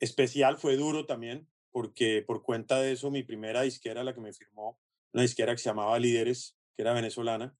[0.00, 4.32] especial, fue duro también, porque por cuenta de eso mi primera disquera, la que me
[4.32, 4.78] firmó,
[5.12, 7.52] una disquera que se llamaba Líderes, que era venezolana,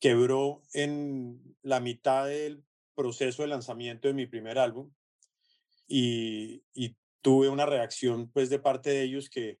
[0.00, 4.90] quebró en la mitad del proceso de lanzamiento de mi primer álbum
[5.86, 6.62] y,
[7.20, 9.58] tuve una reacción pues de parte de ellos que,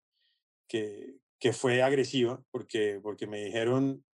[0.68, 4.04] que, que, fue agresiva porque, porque me dijeron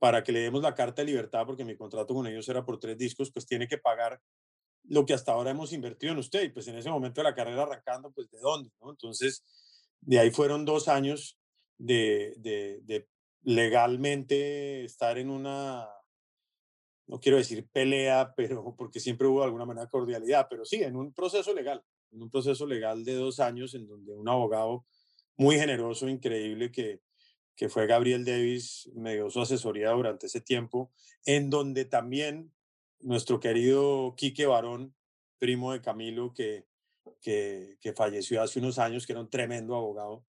[0.00, 2.80] para que le demos la carta de libertad, porque mi contrato con ellos era por
[2.80, 4.20] tres discos, pues tiene que pagar
[4.84, 6.42] lo que hasta ahora hemos invertido en usted.
[6.42, 8.70] Y pues en ese momento de la carrera arrancando, pues de dónde.
[8.88, 9.44] Entonces,
[10.00, 11.38] de ahí fueron dos años
[11.78, 13.06] de,
[13.42, 15.88] legalmente estar en una,
[17.06, 21.12] no quiero decir pelea, pero porque siempre hubo alguna manera cordialidad, pero sí, en un
[21.12, 24.84] proceso legal, en un proceso legal de dos años en donde un abogado
[25.36, 27.00] muy generoso, increíble, que,
[27.56, 30.92] que fue Gabriel Davis, me dio su asesoría durante ese tiempo,
[31.24, 32.52] en donde también
[33.02, 34.94] nuestro querido Quique Barón,
[35.38, 36.66] primo de Camilo, que,
[37.20, 40.24] que, falleció hace unos años, que era un tremendo abogado,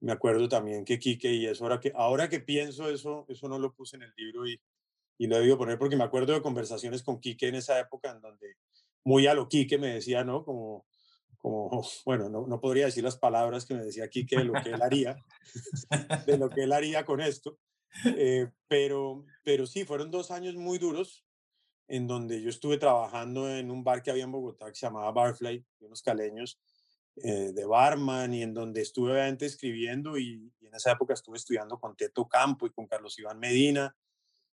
[0.00, 3.58] me acuerdo también que Quique, y eso ahora que, ahora que pienso eso, eso no
[3.58, 4.60] lo puse en el libro y,
[5.18, 8.12] y lo he debido poner porque me acuerdo de conversaciones con Quique en esa época
[8.12, 8.56] en donde
[9.04, 10.44] muy a lo Quique me decía, ¿no?
[10.44, 10.86] Como,
[11.38, 14.70] como bueno, no, no podría decir las palabras que me decía Quique de lo que
[14.70, 15.16] él haría,
[16.26, 17.58] de lo que él haría con esto,
[18.04, 21.24] eh, pero, pero sí, fueron dos años muy duros
[21.88, 25.10] en donde yo estuve trabajando en un bar que había en Bogotá que se llamaba
[25.10, 26.60] Barfly, unos caleños,
[27.16, 31.80] eh, de barman y en donde estuve obviamente escribiendo y, en esa época estuve estudiando
[31.80, 33.96] con Teto Campo y con Carlos Iván Medina,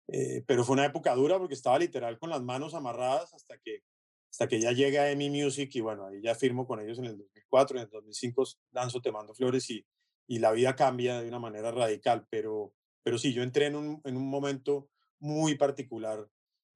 [0.09, 3.83] eh, pero fue una época dura porque estaba literal con las manos amarradas hasta que,
[4.31, 7.19] hasta que ya llega EMI Music y bueno, ahí ya firmo con ellos en el
[7.19, 9.87] 2004, en el 2005 lanzo Te Mando Flores y,
[10.27, 14.01] y la vida cambia de una manera radical, pero, pero sí, yo entré en un,
[14.05, 14.89] en un momento
[15.21, 16.27] muy particular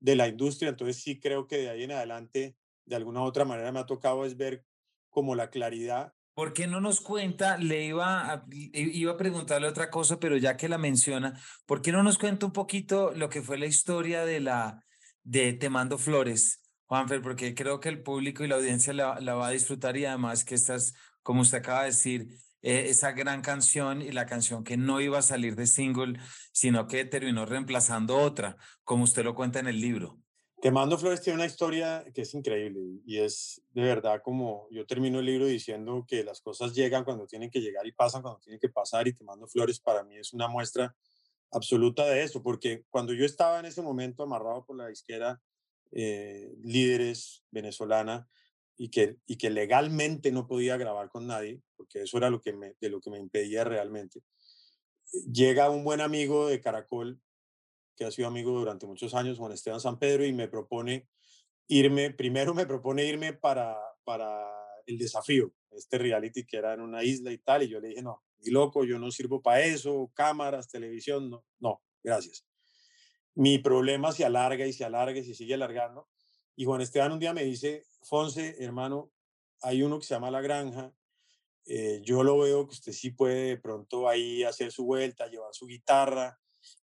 [0.02, 3.44] de la industria, entonces sí creo que de ahí en adelante, de alguna u otra
[3.44, 4.64] manera me ha tocado es ver
[5.10, 6.12] como la claridad.
[6.34, 7.56] ¿Por qué no nos cuenta?
[7.56, 11.92] Le iba a, iba a preguntarle otra cosa, pero ya que la menciona, ¿por qué
[11.92, 14.82] no nos cuenta un poquito lo que fue la historia de la
[15.22, 17.22] de Te Mando Flores, Juanfer?
[17.22, 20.44] Porque creo que el público y la audiencia la, la va a disfrutar y además
[20.44, 22.26] que estás, como usted acaba de decir,
[22.62, 26.18] eh, esa gran canción y la canción que no iba a salir de single,
[26.52, 30.18] sino que terminó reemplazando otra, como usted lo cuenta en el libro.
[30.60, 34.86] Te mando flores tiene una historia que es increíble y es de verdad como yo
[34.86, 38.38] termino el libro diciendo que las cosas llegan cuando tienen que llegar y pasan cuando
[38.38, 40.94] tienen que pasar y te mando flores para mí es una muestra
[41.50, 45.40] absoluta de eso, porque cuando yo estaba en ese momento amarrado por la disquera
[45.90, 48.28] eh, líderes venezolana
[48.82, 52.52] y que, y que legalmente no podía grabar con nadie, porque eso era lo que
[52.52, 54.24] me, de lo que me impedía realmente,
[55.32, 57.20] llega un buen amigo de Caracol
[57.94, 61.06] que ha sido amigo durante muchos años, Juan Esteban San Pedro, y me propone
[61.68, 64.50] irme, primero me propone irme para, para
[64.84, 68.02] el desafío, este reality que era en una isla y tal, y yo le dije,
[68.02, 72.44] no, ni loco, yo no sirvo para eso, cámaras, televisión, no, no, gracias.
[73.36, 76.08] Mi problema se alarga y se alarga y se sigue alargando.
[76.56, 79.10] Y Juan Esteban un día me dice, Fonse, hermano,
[79.60, 80.92] hay uno que se llama La Granja,
[81.64, 85.54] eh, yo lo veo que usted sí puede de pronto ahí hacer su vuelta, llevar
[85.54, 86.38] su guitarra,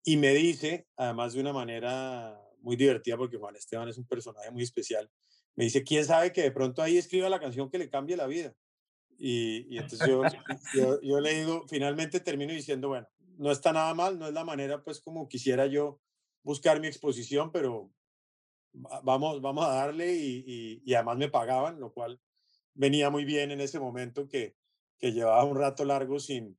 [0.05, 4.50] y me dice, además de una manera muy divertida, porque Juan Esteban es un personaje
[4.50, 5.11] muy especial,
[5.55, 8.27] me dice, ¿quién sabe que de pronto ahí escriba la canción que le cambie la
[8.27, 8.55] vida?
[9.16, 13.07] Y, entonces yo, yo, le digo, finalmente termino diciendo, bueno,
[13.38, 16.00] no está nada mal, no es la manera pues como quisiera yo
[16.42, 17.92] buscar mi exposición, pero
[18.75, 22.21] vamos, vamos a darle y, y, además me pagaban, lo cual
[22.75, 24.57] venía muy bien en ese momento que,
[24.99, 26.59] que llevaba un rato largo sin,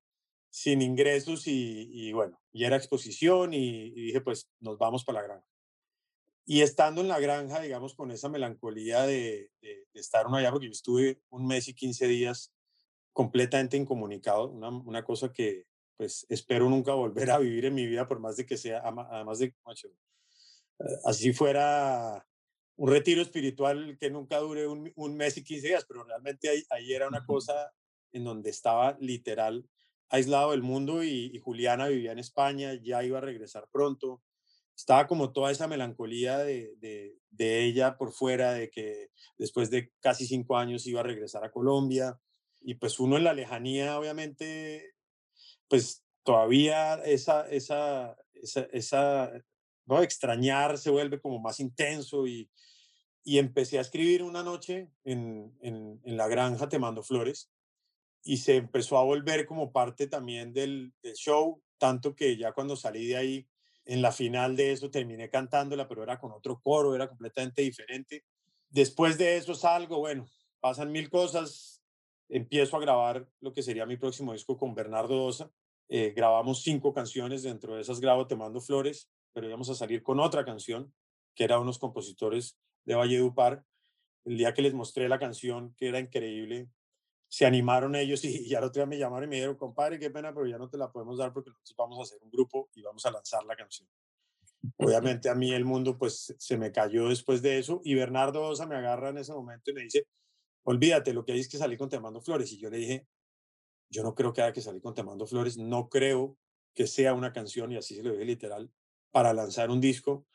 [0.50, 5.48] sin ingresos y, bueno, y era exposición y, dije, pues nos vamos para la granja.
[6.46, 9.52] Y estando en la granja, digamos, con esa melancolía de,
[9.94, 12.54] estar uno allá, porque yo estuve un mes y 15 días
[13.12, 15.66] completamente incomunicado, una, una, cosa que
[15.98, 19.40] pues espero nunca volver a vivir en mi vida, por más de que sea, además
[19.40, 19.54] de,
[21.06, 22.26] así fuera
[22.78, 26.64] un retiro espiritual que nunca dure un, un mes y 15 días, pero realmente ahí,
[26.70, 27.72] ahí era una cosa
[28.12, 29.68] en donde estaba literal
[30.10, 34.22] aislado del mundo y, Juliana vivía en España, ya iba a regresar pronto.
[34.76, 36.76] Estaba como toda esa melancolía de,
[37.32, 41.52] de, ella por fuera, de que después de casi cinco años iba a regresar a
[41.52, 42.20] Colombia.
[42.62, 44.96] Y pues uno en la lejanía, obviamente,
[45.68, 49.32] pues todavía esa, esa, esa, esa
[49.86, 50.02] ¿no?
[50.02, 52.50] extrañar se vuelve como más intenso y,
[53.26, 57.52] y empecé a escribir una noche en, en, la granja Te Mando Flores
[58.24, 63.08] y se empezó a volver como parte también del, show, tanto que ya cuando salí
[63.08, 63.48] de ahí,
[63.84, 68.24] en la final de eso terminé cantándola, pero era con otro coro, era completamente diferente.
[68.70, 70.28] Después de eso salgo, bueno,
[70.60, 71.84] pasan mil cosas,
[72.30, 75.52] empiezo a grabar lo que sería mi próximo disco con Bernardo Dosa.
[75.88, 80.02] Eh, grabamos cinco canciones, dentro de esas grabo Te Mando Flores, pero íbamos a salir
[80.02, 80.94] con otra canción,
[81.36, 83.66] que era unos compositores de Valledupar.
[84.24, 86.70] El día que les mostré la canción, que era increíble,
[87.28, 90.10] se animaron ellos y, ya al otro día me llamaron y me dijeron, compadre, qué
[90.10, 92.70] pena, pero ya no te la podemos dar porque nosotros vamos a hacer un grupo
[92.74, 93.90] y vamos a lanzar la canción.
[94.78, 98.66] Obviamente a mí el mundo pues se me cayó después de eso y Bernardo Osa
[98.66, 100.08] me agarra en ese momento y me dice,
[100.64, 102.54] olvídate, lo que hay es que salir con Te Mando Flores.
[102.54, 103.06] Y yo le dije,
[103.90, 106.38] yo no creo que haya que salir con Te Mando Flores, no creo
[106.74, 108.72] que sea una canción, y así se lo dije literal,
[109.16, 110.28] para lanzar un disco.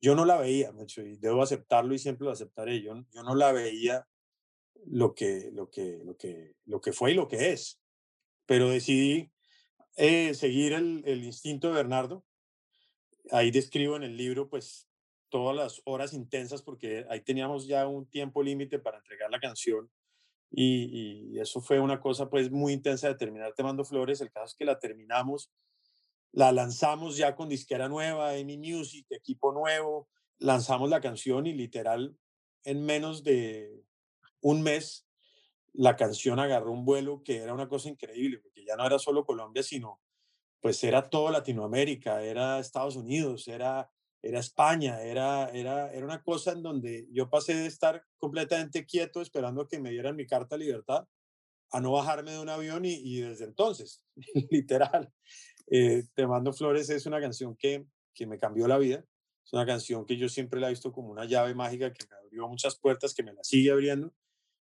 [0.00, 2.80] Yo no la veía, mucho, y debo aceptarlo y siempre lo aceptaré.
[2.80, 4.06] Yo, yo no la veía
[4.86, 7.80] lo que, lo, que, lo, que, lo que fue y lo que es.
[8.46, 9.32] Pero decidí
[9.96, 12.24] eh, seguir el, el, instinto de Bernardo.
[13.32, 14.88] Ahí describo en el libro pues
[15.30, 19.90] todas las horas intensas porque ahí teníamos ya un tiempo límite para entregar la canción
[20.48, 24.20] y, y, eso fue una cosa pues muy intensa de terminar Te Mando Flores.
[24.20, 25.50] El caso es que la terminamos,
[26.38, 32.16] la lanzamos ya con disquera nueva, Amy Music, equipo nuevo, lanzamos la canción y literal
[32.62, 33.82] en menos de
[34.40, 35.08] un mes
[35.72, 39.26] la canción agarró un vuelo que era una cosa increíble, porque ya no era solo
[39.26, 40.00] Colombia, sino
[40.60, 43.90] pues era todo Latinoamérica, era Estados Unidos, era,
[44.22, 49.22] era España, era, era, era una cosa en donde yo pasé de estar completamente quieto
[49.22, 51.08] esperando que me dieran mi carta de libertad
[51.72, 54.04] a no bajarme de un avión y, desde entonces,
[54.50, 55.12] literal,
[55.70, 59.04] eh, Te mando flores es una canción que, que me cambió la vida,
[59.44, 62.16] es una canción que yo siempre la he visto como una llave mágica que me
[62.16, 64.12] abrió muchas puertas, que me la sigue abriendo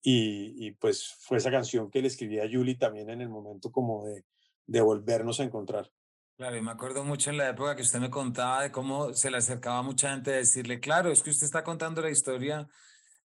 [0.01, 4.05] y, pues fue esa canción que le escribí a Yuli también en el momento como
[4.05, 4.23] de,
[4.65, 5.91] de volvernos a encontrar.
[6.37, 9.29] Claro, y me acuerdo mucho en la época que usted me contaba de cómo se
[9.29, 12.67] le acercaba mucha gente a decirle, claro, es que usted está contando la historia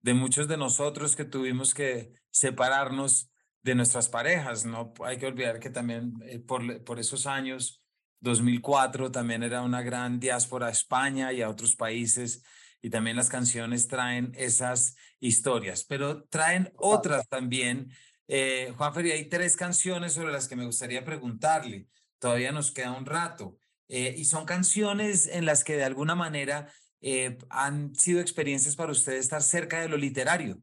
[0.03, 3.31] de muchos de nosotros que tuvimos que separarnos
[3.63, 4.93] de nuestras parejas, ¿no?
[5.05, 7.83] Hay que olvidar que también eh, por, por esos años,
[8.21, 12.43] 2004, también era una gran diáspora a España y a otros países
[12.81, 17.91] y también las canciones traen esas historias, pero traen otras también.
[18.29, 21.89] Eh, Juan Ferri, hay tres canciones sobre las que me gustaría preguntarle.
[22.19, 23.59] Todavía nos queda un rato.
[23.89, 28.93] Eh, y son canciones en las que de alguna manera eh, han sido experiencias para
[28.93, 30.61] usted estar cerca de lo literario.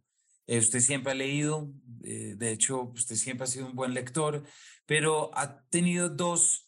[0.48, 4.44] Usted siempre ha leído, de hecho, usted siempre ha sido un buen lector,
[4.86, 6.66] pero ha tenido dos,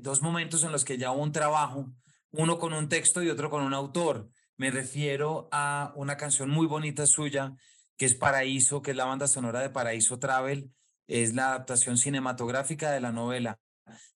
[0.00, 1.92] dos momentos en los que ya hubo un trabajo,
[2.30, 4.30] uno con un texto y otro con un autor.
[4.56, 7.54] Me refiero a una canción muy bonita suya,
[7.96, 10.70] que es Paraíso, que es la banda sonora de Paraíso Travel.
[11.06, 13.58] Es la adaptación cinematográfica de la novela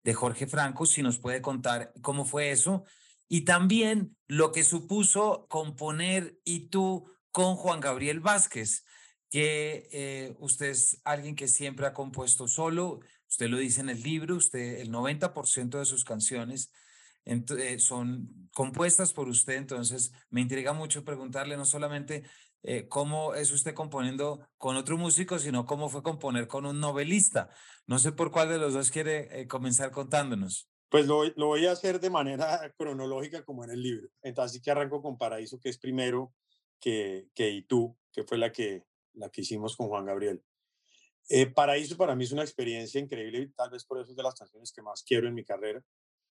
[0.02, 0.85] de Jorge Franco.
[0.85, 2.85] Si nos puede contar cómo fue eso.
[3.28, 8.84] Y también lo que supuso componer y tú con Juan Gabriel Vázquez,
[9.30, 13.00] que eh, usted es alguien que siempre ha compuesto solo.
[13.28, 16.70] Usted lo dice en el libro, usted el 90% de sus canciones
[17.24, 22.24] eh, son compuestas por usted, entonces me intriga mucho preguntarle no solamente
[22.62, 27.48] eh, cómo es usted componiendo con otro músico, sino cómo fue componer con un novelista.
[27.86, 30.68] No sé por cuál de los dos quiere comenzar contándonos.
[30.90, 34.08] Pues lo, lo, voy a hacer de manera cronológica como en el libro.
[34.20, 36.34] Entonces, que arranco con Paraíso, que es primero
[36.82, 40.42] que, que Y tú, que fue la que, la que hicimos con Juan Gabriel.
[41.54, 44.34] Paraíso para mí es una experiencia increíble y tal vez por eso es de las
[44.34, 45.82] canciones que más quiero en mi carrera.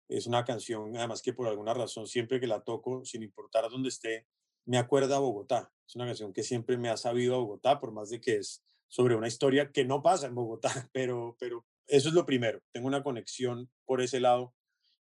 [0.08, 3.88] Es una canción, además que por alguna razón, siempre que la toco, sin importar dónde
[3.88, 4.26] esté,
[4.66, 5.72] me acuerda a Bogotá.
[5.88, 8.62] Es una canción que siempre me ha sabido a Bogotá, por más de que es
[8.88, 12.60] sobre una historia que no pasa en Bogotá, pero, pero eso es lo primero.
[12.70, 14.54] Tengo una conexión por ese lado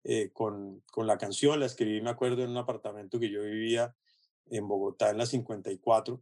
[0.03, 1.59] eh, con, con la canción.
[1.59, 3.95] La escribí, me acuerdo, en un apartamento que yo vivía
[4.49, 6.21] en Bogotá en la 54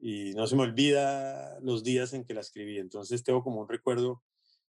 [0.00, 2.78] y no se me olvida los días en que la escribí.
[2.78, 4.22] Entonces tengo como un recuerdo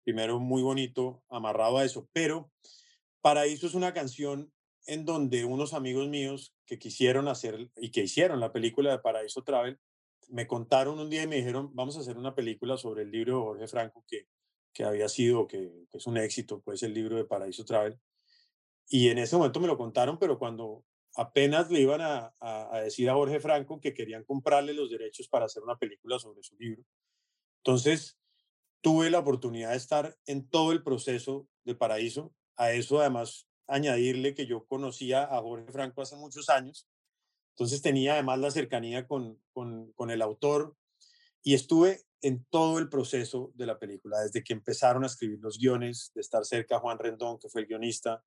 [0.04, 2.50] primero muy bonito amarrado a eso, pero
[3.20, 4.52] Paraíso es una canción
[4.86, 9.42] en donde unos amigos míos que quisieron hacer y que hicieron la película de Paraíso
[9.42, 9.80] Travel,
[10.28, 13.36] me contaron un día y me dijeron, vamos a hacer una película sobre el libro
[13.38, 14.28] de Jorge Franco que,
[14.72, 17.98] que había sido, que, es un éxito, pues el libro de Paraíso Travel.
[18.88, 20.84] Y en ese momento me lo contaron, pero cuando
[21.16, 25.46] apenas le iban a, a, decir a Jorge Franco que querían comprarle los derechos para
[25.46, 26.84] hacer una película sobre su libro.
[27.58, 28.18] Entonces,
[28.80, 34.34] tuve la oportunidad de estar en todo el proceso de Paraíso a eso además añadirle
[34.34, 36.86] que yo conocía a Jorge Franco hace muchos años,
[37.54, 40.76] entonces tenía además la cercanía con, con, el autor
[41.42, 45.58] y estuve en todo el proceso de la película, desde que empezaron a escribir los
[45.58, 48.24] guiones, de estar cerca a Juan Rendón, que fue el guionista,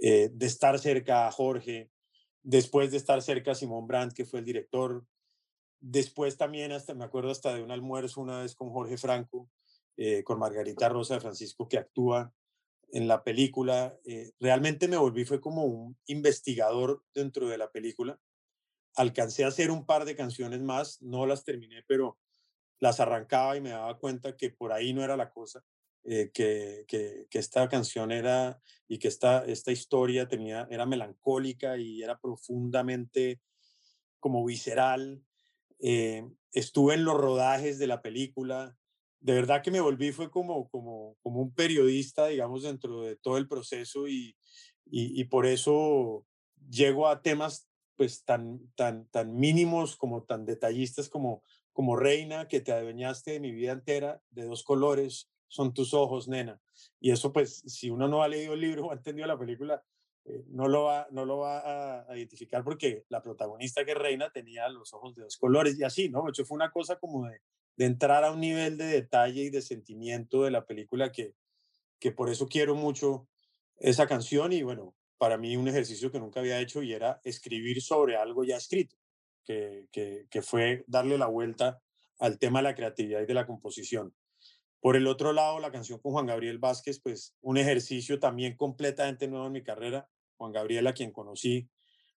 [0.00, 1.90] eh, de estar cerca a Jorge,
[2.42, 5.04] después de estar cerca a Simón Brandt, que fue el director,
[5.80, 9.50] después también, hasta me acuerdo hasta de un almuerzo una vez con Jorge Franco,
[9.96, 12.32] eh, con Margarita Rosa de Francisco, que actúa
[12.92, 13.98] en la película.
[14.04, 18.18] Eh, realmente me volví, fue como un investigador dentro de la película.
[18.96, 22.18] Alcancé a hacer un par de canciones más, no las terminé, pero
[22.80, 25.64] las arrancaba y me daba cuenta que por ahí no era la cosa,
[26.10, 32.02] eh, que, que, esta canción era y que esta, esta historia tenía, era melancólica y
[32.02, 33.42] era profundamente
[34.18, 35.22] como visceral.
[35.80, 38.74] Eh, estuve en los rodajes de la película,
[39.20, 43.36] de verdad que me volví fue como, como, como un periodista, digamos, dentro de todo
[43.36, 44.34] el proceso y,
[44.86, 46.24] y, por eso
[46.70, 51.44] llego a temas pues tan, tan, tan mínimos como tan detallistas como,
[51.74, 56.28] como Reina, que te adueñaste de mi vida entera, de dos colores, son tus ojos,
[56.28, 56.60] nena.
[57.00, 59.82] Y eso pues, si uno no ha leído el libro o ha entendido la película,
[60.24, 64.68] eh, no, lo va, no lo va a, identificar porque la protagonista que Reina tenía
[64.68, 66.28] los ojos de dos colores y así, ¿no?
[66.28, 67.40] Hecho, fue una cosa como de,
[67.76, 71.34] de entrar a un nivel de detalle y de sentimiento de la película que,
[71.98, 73.28] que por eso quiero mucho
[73.78, 77.82] esa canción y bueno, para mí un ejercicio que nunca había hecho y era escribir
[77.82, 78.96] sobre algo ya escrito,
[79.44, 81.80] que, que, fue darle la vuelta
[82.18, 84.14] al tema de la creatividad y de la composición.
[84.80, 89.26] Por el otro lado, la canción con Juan Gabriel Vázquez, pues un ejercicio también completamente
[89.26, 90.08] nuevo en mi carrera.
[90.36, 91.68] Juan Gabriel, a quien conocí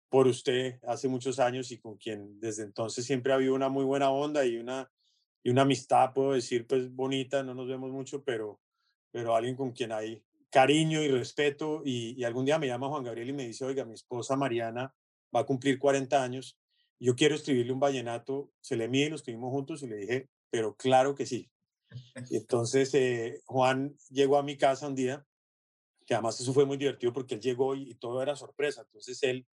[0.09, 3.85] por usted hace muchos años y con quien desde entonces siempre ha habido una muy
[3.85, 4.91] buena onda y una,
[5.43, 8.59] y una amistad, puedo decir, pues bonita, no nos vemos mucho, pero,
[9.11, 11.81] pero alguien con quien hay cariño y respeto.
[11.85, 14.93] Y, algún día me llama Juan Gabriel y me dice, oiga, mi esposa Mariana
[15.33, 16.57] va a cumplir 40 años,
[16.99, 20.29] yo quiero escribirle un vallenato, se le mide y lo escribimos juntos y le dije,
[20.49, 21.49] pero claro que sí.
[22.29, 25.25] Entonces eh, Juan llegó a mi casa un día,
[26.05, 28.81] que además eso fue muy divertido porque él llegó y, y todo era sorpresa.
[28.81, 29.47] Entonces él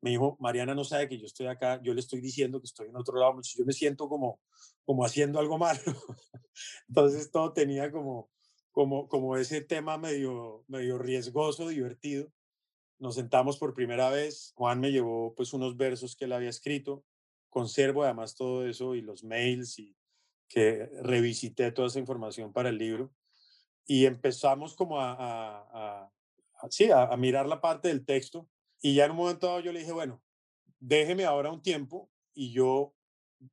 [0.00, 2.88] me dijo, Mariana no sabe que yo estoy acá, yo le estoy diciendo que estoy
[2.88, 4.40] en otro lado, yo me siento como,
[4.84, 5.80] como haciendo algo malo.
[6.88, 8.30] Entonces todo tenía como,
[8.72, 12.30] como, como ese tema medio, medio riesgoso, divertido.
[12.98, 17.04] Nos sentamos por primera vez, Juan me llevó pues unos versos que él había escrito,
[17.50, 19.96] conservo además todo eso y los mails y
[20.48, 23.12] que revisité toda esa información para el libro
[23.86, 26.10] y empezamos como a,
[26.70, 28.48] sí, a, mirar la parte del texto
[28.80, 30.22] y ya en un momento dado yo le dije, bueno,
[30.80, 32.94] déjeme ahora un tiempo y yo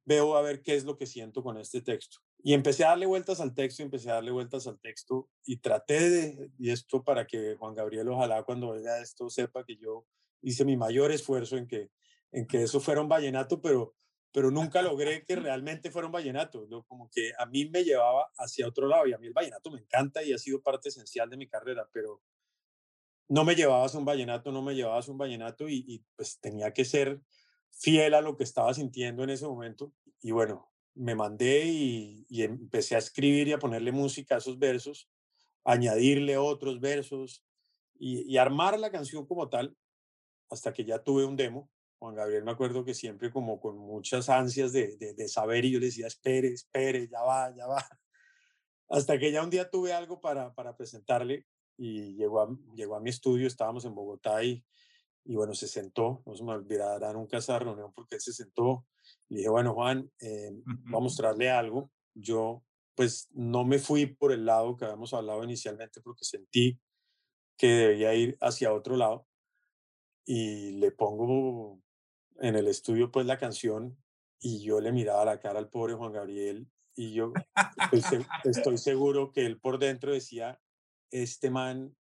[0.05, 2.19] veo a ver qué es lo que siento con este texto.
[2.45, 6.09] Y empecé a darle vueltas al texto, empecé a darle vueltas al texto y traté
[6.09, 10.05] de, y esto para que Juan Gabriel ojalá cuando vea esto sepa que yo
[10.41, 11.89] hice mi mayor esfuerzo en que,
[12.31, 13.95] en que eso fuera un vallenato, pero,
[14.33, 16.67] pero nunca logré que realmente fuera un vallenato.
[16.69, 16.83] ¿no?
[16.83, 19.79] Como que a mí me llevaba hacia otro lado y a mí el vallenato me
[19.79, 22.21] encanta y ha sido parte esencial de mi carrera, pero
[23.29, 26.83] no me llevabas un vallenato, no me llevabas un vallenato y, y pues tenía que
[26.83, 27.21] ser
[27.71, 29.93] fiel a lo que estaba sintiendo en ese momento.
[30.21, 35.09] Y bueno, me mandé y, empecé a escribir y a ponerle música a esos versos,
[35.63, 37.43] añadirle otros versos
[37.95, 39.75] y, armar la canción como tal,
[40.49, 41.69] hasta que ya tuve un demo.
[42.03, 45.79] Juan Gabriel me acuerdo que siempre como con muchas ansias de, de, saber y yo
[45.79, 47.77] le decía, espere, espere, ya va, ya va.
[48.89, 51.45] Hasta que ya un día tuve algo para, para presentarle
[51.77, 54.65] y llegó a, llegó a mi estudio, estábamos en Bogotá y,
[55.23, 58.85] y bueno, se sentó, no se me olvidará nunca esa reunión porque él se sentó
[59.29, 61.89] y dije, bueno, Juan, eh, voy a mostrarle algo.
[62.13, 66.77] Yo pues no me fui por el lado que habíamos hablado inicialmente porque sentí
[67.57, 69.25] que debía ir hacia otro lado
[70.25, 71.81] y le pongo
[72.39, 73.97] en el estudio pues la canción
[74.39, 77.33] y yo le miraba la cara al pobre Juan Gabriel y yo
[77.91, 80.59] estoy, estoy seguro que él por dentro decía,
[81.11, 81.95] este man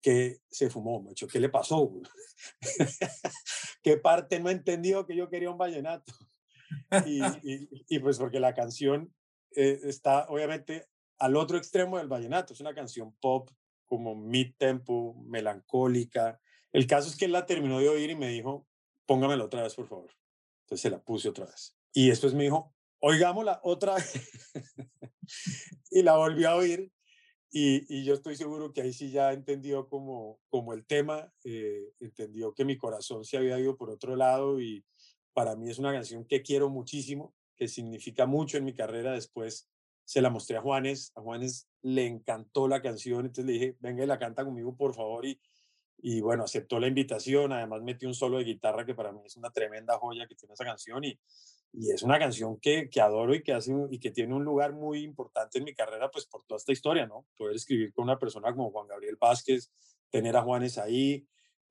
[0.00, 1.92] que se fumó, macho, ¿qué le pasó?
[3.82, 6.12] ¿Qué parte no entendió que yo quería un vallenato?
[7.04, 7.20] Y,
[7.88, 9.12] y, pues porque la canción
[9.56, 10.86] eh, está obviamente
[11.18, 13.50] al otro extremo del vallenato, es una canción pop
[13.86, 16.40] como mid-tempo, melancólica.
[16.72, 18.68] El caso es que él la terminó de oír y me dijo,
[19.10, 20.08] póngamela otra vez, por favor.
[20.62, 21.76] Entonces se la puse otra vez.
[21.92, 24.12] Y después me dijo, oigámosla otra vez.
[25.90, 26.92] y la volví a oír
[27.50, 32.54] y, yo estoy seguro que ahí sí ya entendió como, como el tema, eh, entendió
[32.54, 34.84] que mi corazón se había ido por otro lado y
[35.32, 39.10] para mí es una canción que quiero muchísimo, que significa mucho en mi carrera.
[39.10, 39.68] Después
[40.04, 44.04] se la mostré a Juanes, a Juanes le encantó la canción, entonces le dije, venga
[44.04, 45.40] y la canta conmigo por favor y,
[46.02, 49.36] y bueno, aceptó la invitación, además metí un solo de guitarra que para mí es
[49.36, 51.18] una tremenda joya que tiene esa canción y,
[51.72, 54.72] y es una canción que, que, adoro y que, hace, y que tiene un lugar
[54.72, 57.26] muy importante en mi carrera, pues por toda esta historia, ¿no?
[57.36, 59.70] Poder escribir con una persona como Juan Gabriel Vázquez,
[60.10, 61.26] tener a Juanes ahí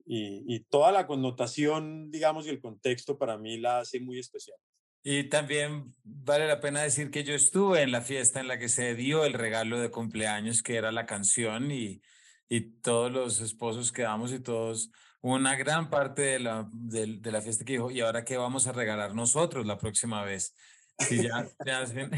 [0.06, 4.56] y, y toda la connotación, digamos, y el contexto para mí la hace muy especial.
[5.02, 8.68] Y también vale la pena decir que yo estuve en la fiesta en la que
[8.68, 12.02] se dio el regalo de cumpleaños, que era la canción, y,
[12.50, 14.90] y todos los esposos quedamos y todos
[15.22, 18.72] una gran parte de la, de, la fiesta que dijo, ¿y ahora qué vamos a
[18.72, 20.54] regalar nosotros la próxima vez?
[20.98, 22.10] Si ya se hacen,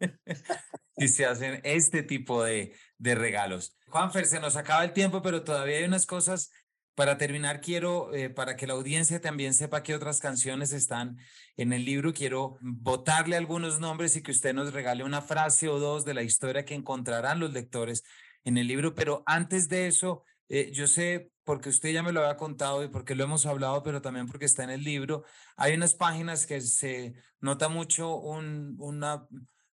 [0.96, 3.76] si se hacen este tipo de, de regalos.
[3.88, 6.50] Juanfer, se nos acaba el tiempo, pero todavía hay unas cosas.
[6.94, 11.18] Para terminar, quiero, eh, para que la audiencia también sepa qué otras canciones están
[11.58, 15.78] en el libro, quiero botarle algunos nombres y que usted nos regale una frase o
[15.78, 18.02] dos de la historia que encontrarán los lectores
[18.46, 18.94] en el libro.
[18.94, 22.88] Pero antes de eso, eh, yo sé, porque usted ya me lo había contado y
[22.88, 25.24] porque lo hemos hablado, pero también porque está en el libro,
[25.56, 29.26] hay unas páginas que se nota mucho un, una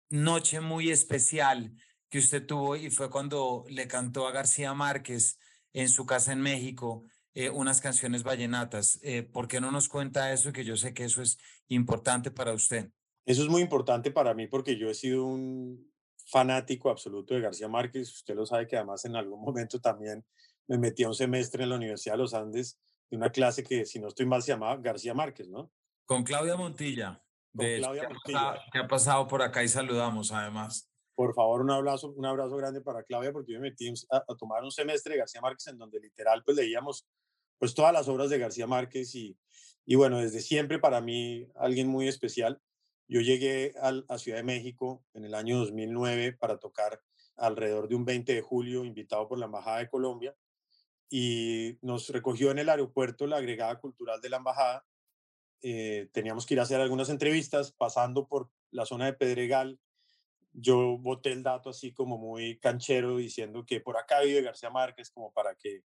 [0.09, 1.73] noche muy especial
[2.09, 5.37] que usted tuvo y fue cuando le cantó a García Márquez
[5.73, 7.03] en su casa en México
[7.33, 8.99] eh, unas canciones vallenatas.
[9.03, 10.51] Eh, ¿Por qué no nos cuenta eso?
[10.51, 12.89] Que yo sé que eso es importante para usted.
[13.25, 15.90] Eso es muy importante para mí porque yo he sido un
[16.31, 18.09] fanático absoluto de García Márquez.
[18.11, 20.25] Usted lo sabe que además en algún momento también
[20.67, 22.79] me metí a un semestre en la Universidad de los Andes
[23.09, 25.69] de una clase que, si no estoy mal, se llamaba García Márquez, ¿no?
[26.05, 27.21] Con Claudia Montilla.
[27.53, 28.63] Con Claudia Montilla.
[28.71, 30.89] Que ha pasado por acá y saludamos además.
[31.13, 34.63] Por favor, un abrazo, un abrazo grande para Claudia porque yo me metí a, tomar
[34.63, 37.05] un semestre de García Márquez en donde literal pues leíamos
[37.59, 39.37] pues todas las obras de García Márquez y,
[39.85, 42.59] y bueno, desde siempre para mí alguien muy especial.
[43.11, 47.01] Yo llegué a Ciudad de México en el año 2009 para tocar
[47.35, 50.33] alrededor de un 20 de julio, invitado por la Embajada de Colombia,
[51.09, 54.85] y nos recogió en el aeropuerto la agregada cultural de la Embajada.
[55.61, 59.77] Eh, teníamos que ir a hacer algunas entrevistas, pasando por la zona de Pedregal.
[60.53, 65.11] Yo boté el dato así como muy canchero, diciendo que por acá vive García Márquez,
[65.11, 65.83] como para que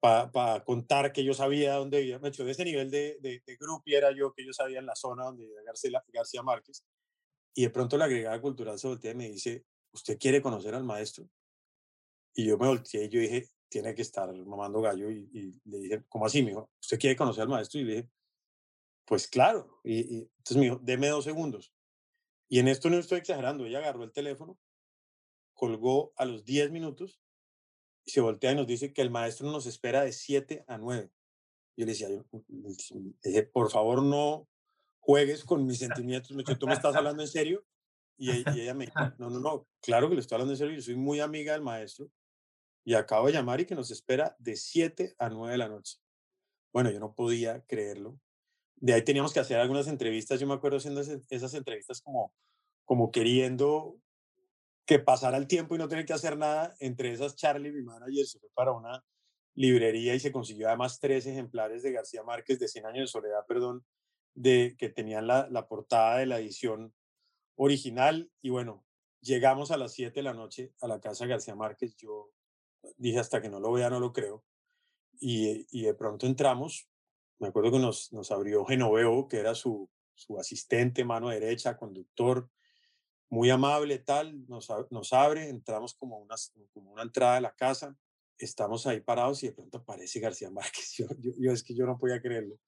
[0.00, 2.18] para contar que yo sabía dónde vivía.
[2.18, 4.86] Me hecho de ese nivel de, de, de y era yo que yo sabía en
[4.86, 6.84] la zona donde vivía García, García Márquez.
[7.54, 10.84] Y de pronto la agregada cultural se voltea y me dice, ¿usted quiere conocer al
[10.84, 11.28] maestro?
[12.34, 15.10] Y yo me volteé y yo dije, tiene que estar mamando gallo.
[15.10, 16.42] Y, le dije, ¿cómo así?
[16.42, 17.80] Me dijo, ¿usted quiere conocer al maestro?
[17.80, 18.08] Y le dije,
[19.04, 19.80] pues claro.
[19.82, 21.72] Y, entonces me dijo, deme dos segundos.
[22.48, 23.66] Y en esto no estoy exagerando.
[23.66, 24.58] Ella agarró el teléfono,
[25.52, 27.27] colgó a los 10 minutos y
[28.08, 31.10] se voltea y nos dice que el maestro nos espera de 7 a 9.
[31.76, 32.24] Yo le decía, yo,
[33.22, 34.48] dije, por favor no
[34.98, 36.32] juegues con mis sentimientos.
[36.32, 37.64] Me ¿tú me estás hablando en serio?
[38.16, 40.82] Y, ella me dijo, no, no, no, claro que le estoy hablando en serio, yo
[40.82, 42.10] soy muy amiga del maestro
[42.84, 45.98] y acabo de llamar y que nos espera de 7 a 9 de la noche.
[46.72, 48.18] Bueno, yo no podía creerlo.
[48.76, 52.34] De ahí teníamos que hacer algunas entrevistas, yo me acuerdo haciendo esas entrevistas como,
[52.84, 54.00] como queriendo
[54.88, 56.74] que pasara el tiempo y no tener que hacer nada.
[56.80, 59.04] Entre esas, Charlie, mi manager, se fue para una
[59.54, 63.44] librería y se consiguió además tres ejemplares de García Márquez de 100 años de soledad,
[63.46, 63.84] perdón,
[64.32, 66.94] de, que tenían la, la portada de la edición
[67.56, 68.30] original.
[68.40, 68.86] Y bueno,
[69.20, 72.30] llegamos a las 7 de la noche a la casa García Márquez, yo
[72.96, 74.42] dije hasta que no lo vea no lo creo
[75.20, 76.88] y, y de pronto entramos,
[77.38, 82.48] me acuerdo que nos, nos abrió Genoveo, que era su, su asistente, mano derecha, conductor,
[83.30, 84.70] muy amable tal, nos,
[85.12, 87.96] abre, entramos como una, entrada de la casa,
[88.38, 91.98] estamos ahí parados y de pronto aparece García Márquez, yo, yo, es que yo no
[91.98, 92.58] podía creerlo.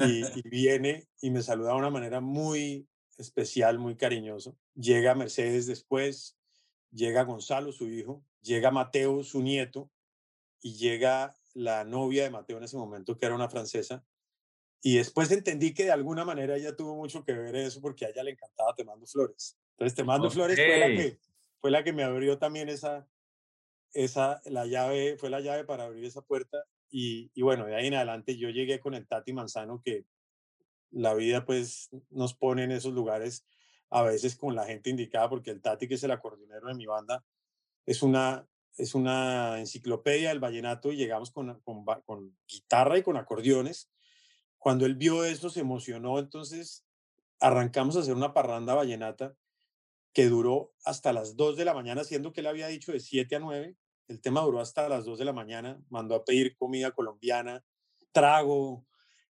[0.00, 4.56] Y, y, viene y me saluda de una manera muy, especial, muy cariñoso.
[4.74, 6.36] Llega Mercedes después,
[6.90, 9.90] llega Gonzalo, su hijo, llega Mateo, su nieto,
[10.60, 14.04] y llega la novia de Mateo en ese momento, que era una francesa.
[14.80, 18.10] Y después entendí que de alguna manera ella tuvo mucho que ver eso porque a
[18.10, 19.58] ella le encantaba Te mando flores.
[19.78, 21.18] Entonces Te mando flores fue la, que,
[21.60, 23.06] fue la que me abrió también esa,
[23.92, 26.64] esa, la llave, fue la llave para abrir esa puerta.
[26.90, 30.04] Y, y bueno, de ahí en adelante yo llegué con el Tati Manzano, que
[30.90, 33.46] la vida pues nos pone en esos lugares
[33.88, 36.86] a veces con la gente indicada, porque el Tati, que es el acordeonero de mi
[36.86, 37.24] banda,
[37.86, 43.16] es una, es una enciclopedia del vallenato y llegamos con, con, con guitarra y con
[43.16, 43.92] acordeones.
[44.58, 46.84] Cuando él vio esto se emocionó, entonces
[47.38, 49.36] arrancamos a hacer una parranda vallenata
[50.18, 53.36] que duró hasta las 2 de la mañana, siendo que él había dicho de 7
[53.36, 53.76] a 9.
[54.08, 57.64] El tema duró hasta las 2 de la mañana, mandó a pedir comida colombiana,
[58.10, 58.84] trago,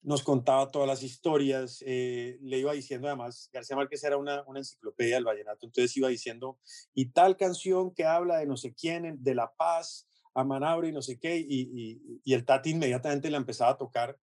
[0.02, 5.14] nos contaba todas las historias, eh, le iba diciendo además, García Márquez era una, enciclopedia
[5.14, 6.58] del vallenato, entonces iba diciendo,
[6.92, 10.92] y tal canción que habla de no sé quién, de la paz, a Manabre y
[10.92, 14.18] no sé qué, y, y, el Tati inmediatamente la empezaba a tocar.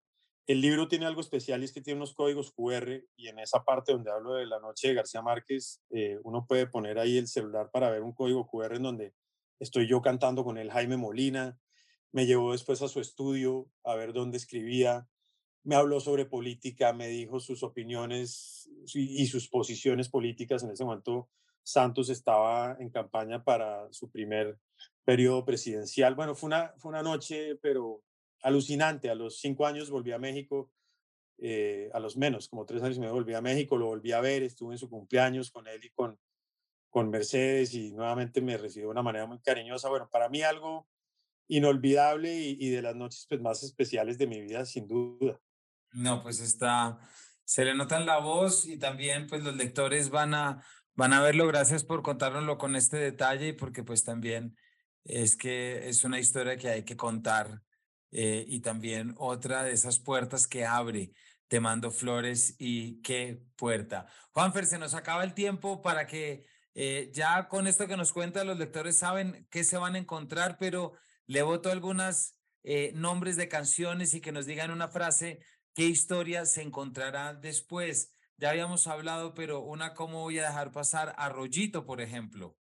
[0.50, 3.64] El libro tiene algo especial y es que tiene unos códigos QR y en esa
[3.64, 7.28] parte donde hablo de la noche de García Márquez, eh, uno puede poner ahí el
[7.28, 9.14] celular para ver un código QR en donde
[9.60, 11.60] estoy yo cantando con él, Jaime Molina,
[12.12, 15.08] me llevó después a su estudio a ver dónde escribía,
[15.64, 20.64] me habló sobre política, me dijo sus opiniones y sus posiciones políticas.
[20.64, 21.30] En ese momento
[21.62, 24.58] Santos estaba en campaña para su primer
[25.06, 26.16] periodo presidencial.
[26.16, 28.02] Bueno, fue una, fue una noche, pero
[28.42, 29.10] alucinante.
[29.10, 30.72] A los cinco años volví a México,
[31.38, 34.44] eh, a los menos, como tres años me volví a México, lo volví a ver,
[34.44, 36.20] estuve en su cumpleaños con él y con,
[36.90, 39.90] con Mercedes y nuevamente me recibió de una manera muy cariñosa.
[39.90, 40.88] Bueno, para mí algo
[41.48, 45.40] inolvidable y, y de las noches pues, más especiales de mi vida, sin duda.
[45.92, 47.00] No, pues está,
[47.44, 50.64] se le nota en la voz y también pues los lectores van a,
[50.94, 51.48] van a verlo.
[51.48, 54.56] Gracias por contárnoslo con este detalle y porque pues también
[55.04, 57.64] es que es una historia que hay que contar
[58.12, 61.12] eh, y también otra de esas puertas que abre.
[61.48, 64.08] Te mando flores y qué puerta.
[64.32, 66.46] Juanfer, se nos acaba el tiempo para que
[66.76, 70.58] eh, ya con esto que nos cuenta los lectores saben qué se van a encontrar,
[70.60, 70.94] pero
[71.26, 75.40] le voto algunas eh, nombres de canciones y que nos digan una frase
[75.80, 78.14] ¿Qué historia se encontrará después?
[78.38, 81.14] Ya habíamos hablado, pero una, ¿cómo voy a dejar pasar?
[81.18, 82.58] Arroyito, por ejemplo.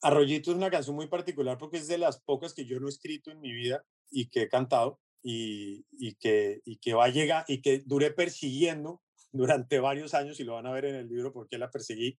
[0.00, 2.90] Arroyito es una canción muy particular porque es de las pocas que yo no he
[2.90, 3.84] escrito en mi vida.
[4.10, 8.10] Y que he cantado y, y, que, y que va a llegar y que duré
[8.10, 9.02] persiguiendo
[9.32, 12.18] durante varios años y lo van a ver en el libro porque la perseguí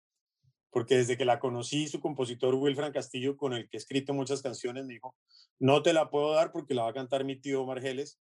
[0.74, 4.42] porque desde que la conocí, su compositor Wilfran Castillo, con el que he escrito muchas
[4.42, 5.14] canciones, me dijo,
[5.60, 8.18] no te la puedo dar porque la va a cantar mi tío Margeles.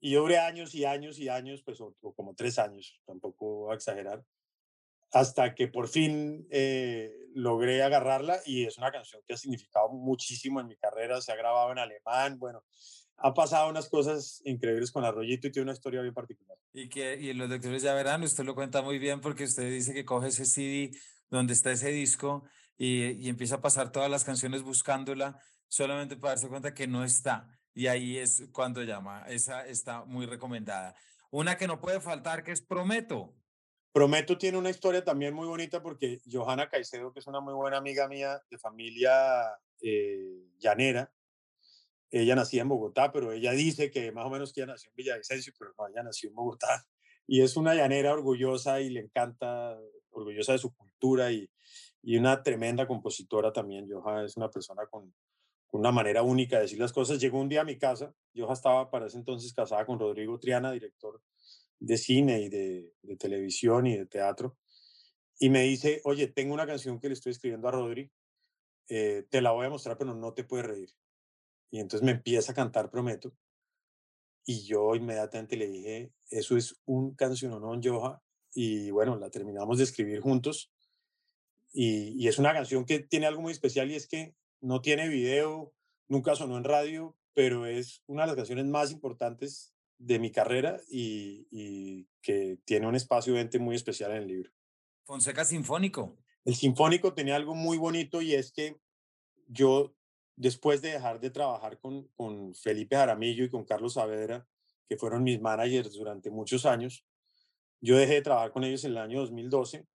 [0.00, 4.24] Y yo años y años y años, pues o, como tres años, tampoco a exagerar,
[5.16, 10.60] hasta que por fin eh, logré agarrarla y es una canción que ha significado muchísimo
[10.60, 12.62] en mi carrera, se ha grabado en alemán, bueno,
[13.16, 16.58] ha pasado unas cosas increíbles con Arroyito y tiene una historia bien particular.
[16.74, 19.94] Y que y los lectores ya verán, usted lo cuenta muy bien porque usted dice
[19.94, 20.90] que coge ese CD
[21.30, 22.44] donde está ese disco
[22.76, 27.48] y, empieza a pasar todas las canciones buscándola solamente para darse cuenta que no está.
[27.72, 29.24] Y ahí es cuando llama.
[29.28, 30.94] Esa está muy recomendada.
[31.30, 33.34] Una que no puede faltar, que es Prometo.
[33.96, 37.78] Prometo tiene una historia también muy bonita porque Johanna Caicedo, que es una muy buena
[37.78, 39.10] amiga mía de familia
[39.80, 41.10] eh, llanera,
[42.10, 44.96] ella nacía en Bogotá, pero ella dice que más o menos que ella nació en
[44.96, 46.86] Villavicencio, pero no, ella nació en Bogotá.
[47.26, 49.78] Y es una llanera orgullosa y le encanta
[50.10, 51.48] orgullosa de su cultura y,
[52.02, 53.90] y una tremenda compositora también.
[53.90, 55.10] Joja es una persona con,
[55.72, 57.18] una manera única de decir las cosas.
[57.18, 60.70] Llegó un día a mi casa, Joja estaba para ese entonces casada con Rodrigo Triana,
[60.70, 61.22] director
[61.78, 64.58] de cine y de, televisión y de teatro,
[65.38, 68.10] y me dice, oye, tengo una canción que le estoy escribiendo a Rodri,
[68.88, 70.90] eh, te la voy a mostrar, pero no te puedes reír.
[71.70, 73.36] Y entonces me empieza a cantar Prometo,
[74.48, 78.22] y yo inmediatamente le dije, eso es un canción, no, Joja,
[78.54, 80.72] y bueno, la terminamos de escribir juntos.
[81.72, 85.74] Y, es una canción que tiene algo muy especial y es que no tiene video,
[86.08, 90.80] nunca sonó en radio, pero es una de las canciones más importantes de mi carrera
[90.88, 94.50] y, y que tiene un espacio muy especial en el libro.
[95.04, 96.16] Fonseca Sinfónico.
[96.44, 98.76] El Sinfónico tenía algo muy bonito y es que
[99.48, 99.94] yo,
[100.36, 104.46] después de dejar de trabajar con, con Felipe Jaramillo y con Carlos Saavedra,
[104.88, 107.04] que fueron mis managers durante muchos años,
[107.80, 109.86] yo dejé de trabajar con ellos en el año 2012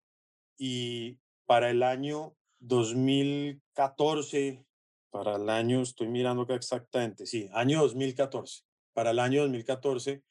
[0.59, 4.65] y para el año 2014,
[5.11, 8.63] para el año, estoy mirando acá exactamente, sí, año 2014,
[9.01, 10.23] para el año 2014,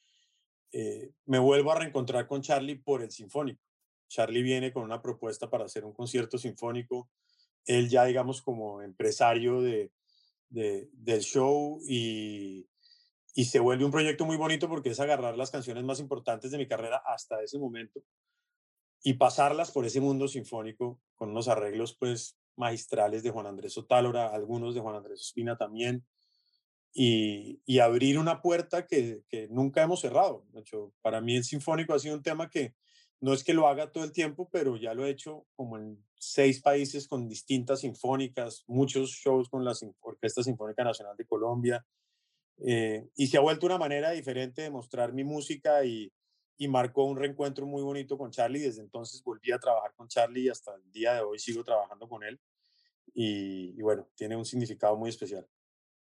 [0.73, 3.63] eh, me vuelvo a reencontrar con Charlie por el Sinfónico.
[4.07, 7.09] Charlie viene con una propuesta para hacer un concierto sinfónico.
[7.65, 9.91] Él ya, digamos, como empresario de,
[10.49, 12.69] de, del show y,
[13.33, 16.59] y se vuelve un proyecto muy bonito porque es agarrar las canciones más importantes de
[16.59, 18.03] mi carrera hasta ese momento
[19.01, 24.27] y pasarlas por ese mundo sinfónico con unos arreglos pues magistrales de Juan Andrés Otálora,
[24.27, 26.05] algunos de Juan Andrés Ospina también,
[26.93, 30.45] y, abrir una puerta que, nunca hemos cerrado.
[30.55, 32.75] Hecho, para mí el sinfónico ha sido un tema que
[33.21, 36.03] no es que lo haga todo el tiempo, pero ya lo he hecho como en
[36.17, 41.85] seis países con distintas sinfónicas, muchos shows con la Orquesta Sinfónica Nacional de Colombia,
[42.61, 46.11] eh, y se ha vuelto una manera diferente de mostrar mi música y,
[46.67, 48.59] marcó un reencuentro muy bonito con Charlie.
[48.59, 52.09] Desde entonces volví a trabajar con Charlie y hasta el día de hoy sigo trabajando
[52.09, 52.37] con él.
[53.13, 55.47] Y bueno, tiene un significado muy especial.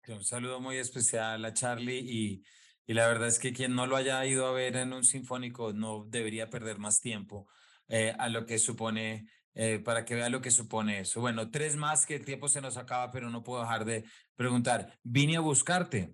[0.08, 2.44] Un saludo muy especial a Charlie y,
[2.86, 5.74] y, la verdad es que quien no lo haya ido a ver en un sinfónico
[5.74, 7.48] no debería perder más tiempo
[7.88, 9.28] eh, a lo que supone
[9.58, 11.22] eh, para que vea lo que supone eso.
[11.22, 14.04] Bueno, tres más que el tiempo se nos acaba, pero no puedo dejar de
[14.36, 15.00] preguntar.
[15.02, 16.14] Vine a buscarte.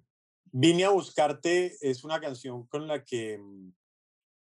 [0.52, 3.74] Vine a buscarte es una canción con la que mm,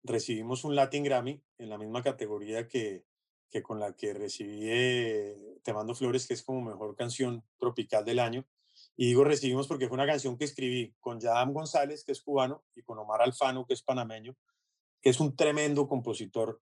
[0.02, 3.06] recibimos un Latin Grammy en la misma categoría que,
[3.48, 8.04] que con la que recibí eh, Te mando flores, que es como mejor canción tropical
[8.04, 8.46] del año.
[8.96, 12.64] Y digo recibimos porque fue una canción que escribí con Yadam González, que es cubano,
[12.74, 14.36] y con Omar Alfano, que es panameño,
[15.02, 16.60] que es un tremendo compositor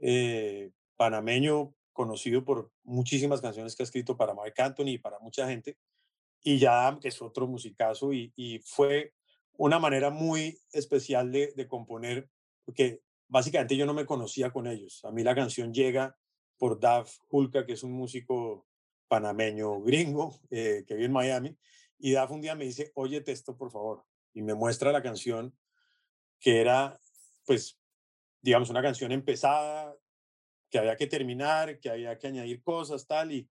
[0.00, 5.48] eh, panameño conocido por muchísimas canciones que ha escrito para Mark Anthony y para mucha
[5.48, 5.76] gente
[6.42, 9.12] y ya que es otro musicazo, y, fue
[9.54, 12.30] una manera muy especial de, de, componer,
[12.64, 15.04] porque básicamente yo no me conocía con ellos.
[15.04, 16.16] A mí la canción llega
[16.56, 18.67] por Dav Hulka, que es un músico
[19.08, 21.58] panameño gringo eh, que vive en Miami,
[21.98, 25.56] y Dav un día me dice, oye, esto por favor, y me muestra la canción
[26.38, 26.98] que era,
[27.44, 27.80] pues,
[28.40, 29.96] digamos, una canción empezada,
[30.70, 33.48] que había que terminar, que había que añadir cosas, tal, y,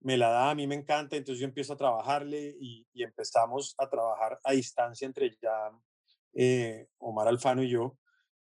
[0.00, 3.88] me la da, a mí me encanta, entonces yo empiezo a trabajarle y, empezamos a
[3.88, 5.72] trabajar a distancia entre ya
[6.34, 7.98] eh, Omar Alfano y yo,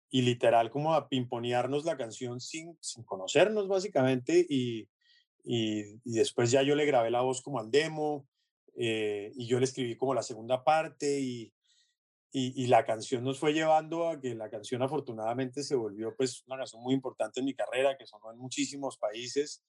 [0.09, 4.87] y literal como a pimponearnos la canción sin, sin conocernos básicamente, y,
[5.49, 8.27] y, después ya yo le grabé la voz como al demo,
[8.75, 11.53] eh, y yo le escribí como la segunda parte, y,
[12.33, 16.57] y, la canción nos fue llevando a que la canción afortunadamente se volvió pues una
[16.57, 19.63] canción muy importante en mi carrera, que sonó en muchísimos países,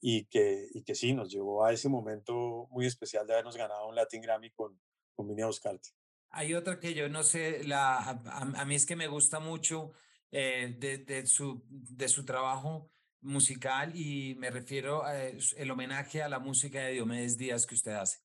[0.00, 3.86] y que, y que sí, nos llevó a ese momento muy especial de habernos ganado
[3.86, 4.80] un Latin Grammy con,
[5.14, 5.90] con Vine a Buscarte.
[6.30, 9.92] Hay otra que yo no sé, la, a, mí es que me gusta mucho
[10.32, 12.90] eh, de, de, su, de su trabajo
[13.22, 18.18] musical y me refiero al homenaje a la música de Diomedes Díaz que usted hace.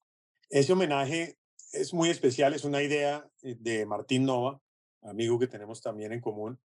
[0.50, 1.38] Ese homenaje
[1.74, 4.62] es muy especial, es una idea eh, de Martín Nova,
[5.02, 6.60] amigo que tenemos también en común,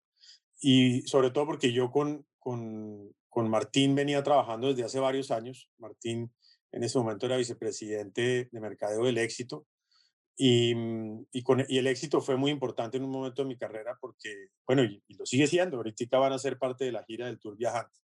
[0.62, 5.70] y sobre todo porque yo con, con, con Martín venía trabajando desde hace varios años.
[5.78, 6.32] Martín
[6.72, 9.66] en ese momento era vicepresidente de Mercadeo del Éxito.
[10.36, 13.58] Y, mm, y, con, y el éxito fue muy importante en un momento de mi
[13.58, 17.04] carrera porque, bueno, y, y, lo sigue siendo, ahorita van a ser parte de la
[17.04, 18.00] gira del Tour Viajante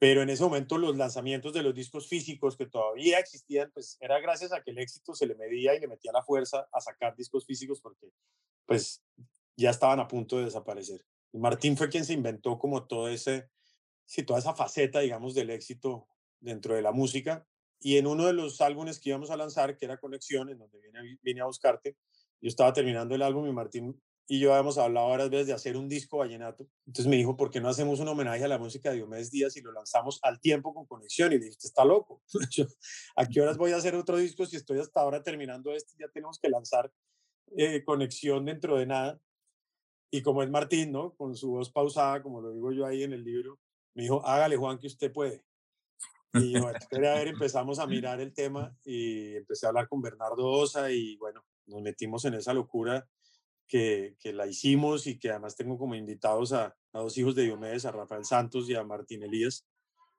[0.00, 4.18] pero en ese momento los lanzamientos de los discos físicos que todavía existían, pues era
[4.18, 7.14] gracias a que el éxito se le medía y le metía la fuerza a sacar
[7.14, 8.10] discos físicos porque
[8.64, 9.04] pues
[9.58, 11.04] ya estaban a punto de desaparecer.
[11.32, 13.50] Y Martín fue quien se inventó como todo ese,
[14.06, 16.08] sí, toda esa faceta, digamos, del éxito
[16.40, 17.46] dentro de la música.
[17.78, 20.80] Y en uno de los álbumes que íbamos a lanzar, que era Conexión, en donde
[20.80, 21.98] vine, vine a buscarte,
[22.40, 24.00] yo estaba terminando el álbum y Martín
[24.30, 26.64] y yo habíamos hablado varias veces de hacer un disco vallenato.
[26.86, 29.56] Entonces me dijo, ¿por qué no hacemos un homenaje a la música de Diomedes Díaz
[29.56, 31.32] y lo lanzamos al tiempo con conexión?
[31.32, 32.22] Y le dije, está loco.
[33.16, 35.94] ¿A qué horas voy a hacer otro disco si estoy hasta ahora terminando este?
[35.98, 36.92] Ya tenemos que lanzar
[37.56, 39.20] eh, conexión dentro de nada.
[40.12, 41.12] Y como es Martín, ¿no?
[41.16, 43.58] Con su voz pausada, como lo digo yo ahí en el libro,
[43.94, 45.42] me dijo, hágale Juan que usted puede.
[46.34, 50.46] Y bueno, a ver, empezamos a mirar el tema y empecé a hablar con Bernardo
[50.46, 53.08] Osa y bueno, nos metimos en esa locura
[53.70, 57.92] que, la hicimos y que además tengo como invitados a, dos hijos de Diomedes, a
[57.92, 59.64] Rafael Santos y a Martín Elías.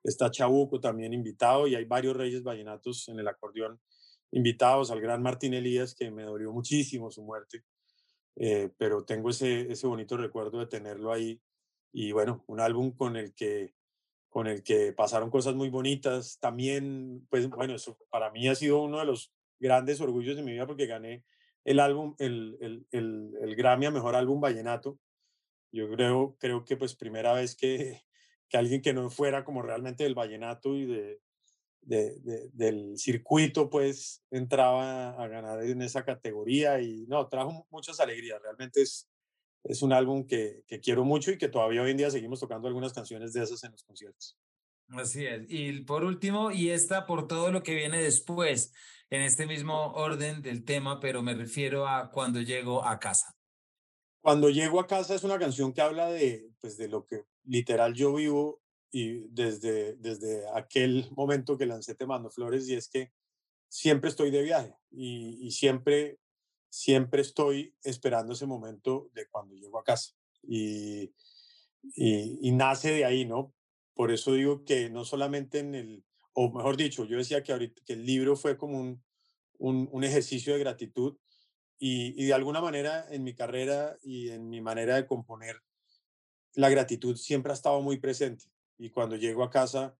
[0.02, 3.78] Está Chabuco también invitado y hay varios reyes vallenatos en el acordeón
[4.32, 7.62] invitados al gran Martín Elías, que me dolió muchísimo su muerte,
[8.36, 11.38] eh, pero tengo ese, ese bonito recuerdo de tenerlo ahí.
[11.92, 13.74] Y bueno, un álbum con el que
[14.30, 16.38] con el que pasaron cosas muy bonitas.
[16.40, 19.30] También, pues bueno, eso para mí ha sido uno de los
[19.60, 21.22] grandes orgullos de mi vida porque gané
[21.64, 24.98] el álbum, el, el, el, el, Grammy a Mejor Álbum Vallenato.
[25.72, 28.02] Yo creo, creo que pues primera vez que,
[28.48, 31.20] que alguien que no fuera como realmente del vallenato y de,
[31.80, 38.40] de, del circuito pues entraba a ganar en esa categoría y no, trajo muchas alegrías.
[38.42, 39.08] Realmente es,
[39.64, 42.68] es un álbum que, que quiero mucho y que todavía hoy en día seguimos tocando
[42.68, 44.36] algunas canciones de esas en los conciertos.
[44.92, 45.44] Así es.
[45.48, 48.72] Y por último, y esta por todo lo que viene después,
[49.12, 53.36] en este mismo orden del tema, pero me refiero a cuando llego a casa.
[54.22, 57.92] Cuando llego a casa es una canción que habla de, pues, de lo que literal
[57.92, 63.12] yo vivo y desde, desde aquel momento que lancé Te Mando Flores y es que
[63.68, 66.18] siempre estoy de viaje y, y siempre,
[66.70, 70.12] siempre estoy esperando ese momento de cuando llego a casa.
[70.42, 71.12] Y,
[71.94, 73.52] y, y, nace de ahí, ¿no?
[73.94, 77.52] Por eso digo que no solamente en el, o mejor dicho, yo decía que,
[77.86, 79.02] el libro fue como un,
[79.58, 81.16] un, ejercicio de gratitud
[81.78, 85.56] y, de alguna manera en mi carrera y en mi manera de componer,
[86.54, 88.46] la gratitud siempre ha estado muy presente
[88.78, 89.96] y cuando llego a casa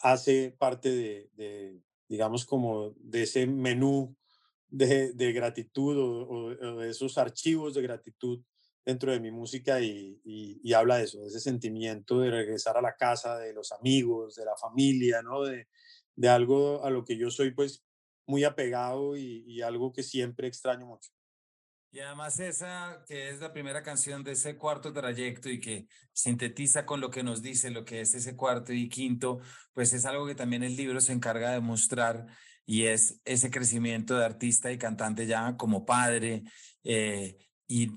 [0.00, 4.16] hace parte de, digamos, como de ese menú
[4.68, 8.42] de, gratitud o, de esos archivos de gratitud
[8.84, 12.96] dentro de mi música y, habla de eso, de ese sentimiento de regresar a la
[12.96, 15.42] casa, de los amigos, de la familia, ¿no?
[15.42, 15.68] De,
[16.16, 17.84] de algo a lo que yo soy pues
[18.26, 21.10] muy apegado y, y, algo que siempre extraño mucho.
[21.92, 26.86] Y además esa que es la primera canción de ese cuarto trayecto y que sintetiza
[26.86, 29.40] con lo que nos dice lo que es ese cuarto y quinto,
[29.72, 32.26] pues es algo que también el libro se encarga de mostrar
[32.64, 36.44] y es ese crecimiento de artista y cantante ya como padre
[36.84, 37.90] eh, y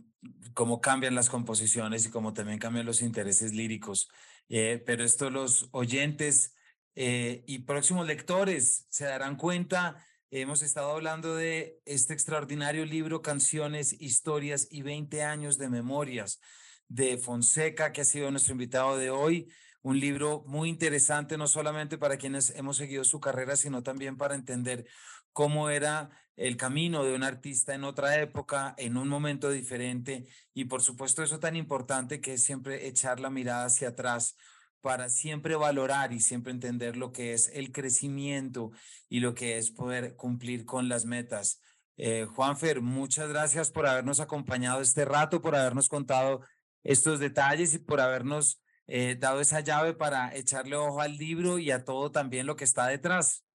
[0.53, 4.09] cómo cambian las composiciones y cómo también cambian los intereses líricos.
[4.49, 6.55] Eh, pero esto los oyentes
[6.95, 10.05] eh, y próximos lectores se darán cuenta.
[10.31, 16.39] Hemos estado hablando de este extraordinario libro, Canciones, Historias y 20 años de memorias
[16.87, 19.51] de Fonseca, que ha sido nuestro invitado de hoy.
[19.81, 24.35] Un libro muy interesante, no solamente para quienes hemos seguido su carrera, sino también para
[24.35, 24.85] entender
[25.33, 30.65] cómo era el camino de un artista en otra época, en un momento diferente, y
[30.65, 34.35] por supuesto eso tan importante que es siempre echar la mirada hacia atrás
[34.81, 38.71] para siempre valorar y siempre entender lo que es el crecimiento
[39.07, 41.61] y lo que es poder cumplir con las metas.
[41.95, 46.41] Eh, Juanfer, muchas gracias por habernos acompañado este rato, por habernos contado
[46.83, 51.71] estos detalles y por habernos eh, dado esa llave para echarle ojo al libro y
[51.71, 53.45] a todo también lo que está detrás.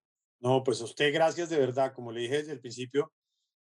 [0.40, 3.12] No, pues a usted gracias de verdad, como le dije desde el principio,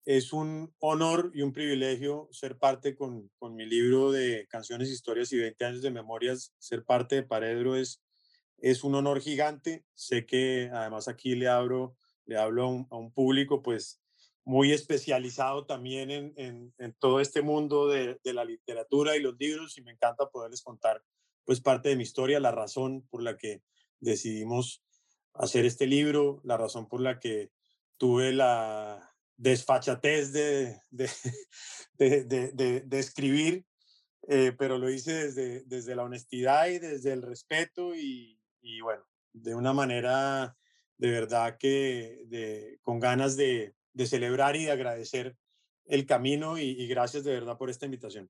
[0.06, 5.32] es un honor y un privilegio ser parte con, con mi libro de canciones, historias
[5.34, 8.02] y 20 años de memorias, ser parte de Paredro es,
[8.58, 9.86] es un honor gigante.
[9.94, 11.96] Sé que además aquí le, abro,
[12.26, 14.02] le hablo a un, público pues
[14.46, 19.78] muy especializado también en, en, todo este mundo de, de, la literatura y los libros
[19.78, 21.04] y me encanta poderles contar
[21.46, 23.62] pues parte de mi historia, la razón por la que
[24.00, 24.82] decidimos
[25.34, 27.52] hacer este libro, la razón por la que
[27.98, 32.26] tuve la desfachatez de, de,
[32.86, 33.66] de, escribir,
[34.28, 39.04] eh, pero lo hice desde, desde la honestidad y desde el respeto y, y bueno,
[39.34, 40.56] de una manera
[41.00, 43.74] de verdad que con ganas de,
[44.06, 45.36] celebrar y de agradecer
[45.86, 48.30] el camino y, gracias de verdad por esta invitación.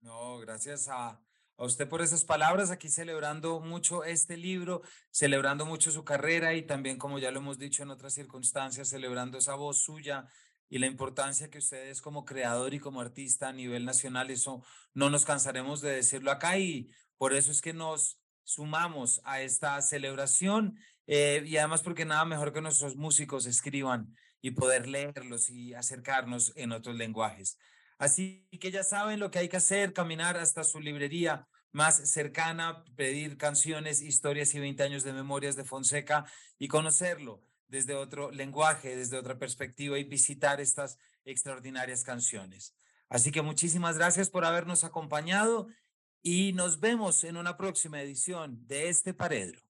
[0.00, 1.20] No, gracias a,
[1.62, 4.82] a usted por esas palabras, aquí celebrando mucho este libro,
[5.12, 9.38] celebrando mucho su carrera y también, como ya lo hemos dicho en otras circunstancias, celebrando
[9.38, 10.26] esa voz suya
[10.68, 14.32] y la importancia que usted es como creador y como artista a nivel nacional.
[14.32, 19.40] Eso no nos cansaremos de decirlo acá y por eso es que nos sumamos a
[19.40, 25.48] esta celebración eh, y además porque nada mejor que nuestros músicos escriban y poder leerlos
[25.48, 27.56] y acercarnos en otros lenguajes.
[27.98, 32.84] Así que ya saben lo que hay que hacer, caminar hasta su librería más cercana,
[32.96, 36.24] pedir canciones, historias y 20 años de memorias de Fonseca
[36.58, 42.76] y conocerlo desde otro lenguaje, desde otra perspectiva y visitar estas extraordinarias canciones.
[43.08, 45.68] Así que muchísimas gracias por habernos acompañado
[46.22, 49.60] y nos vemos en una próxima edición de este Paredro.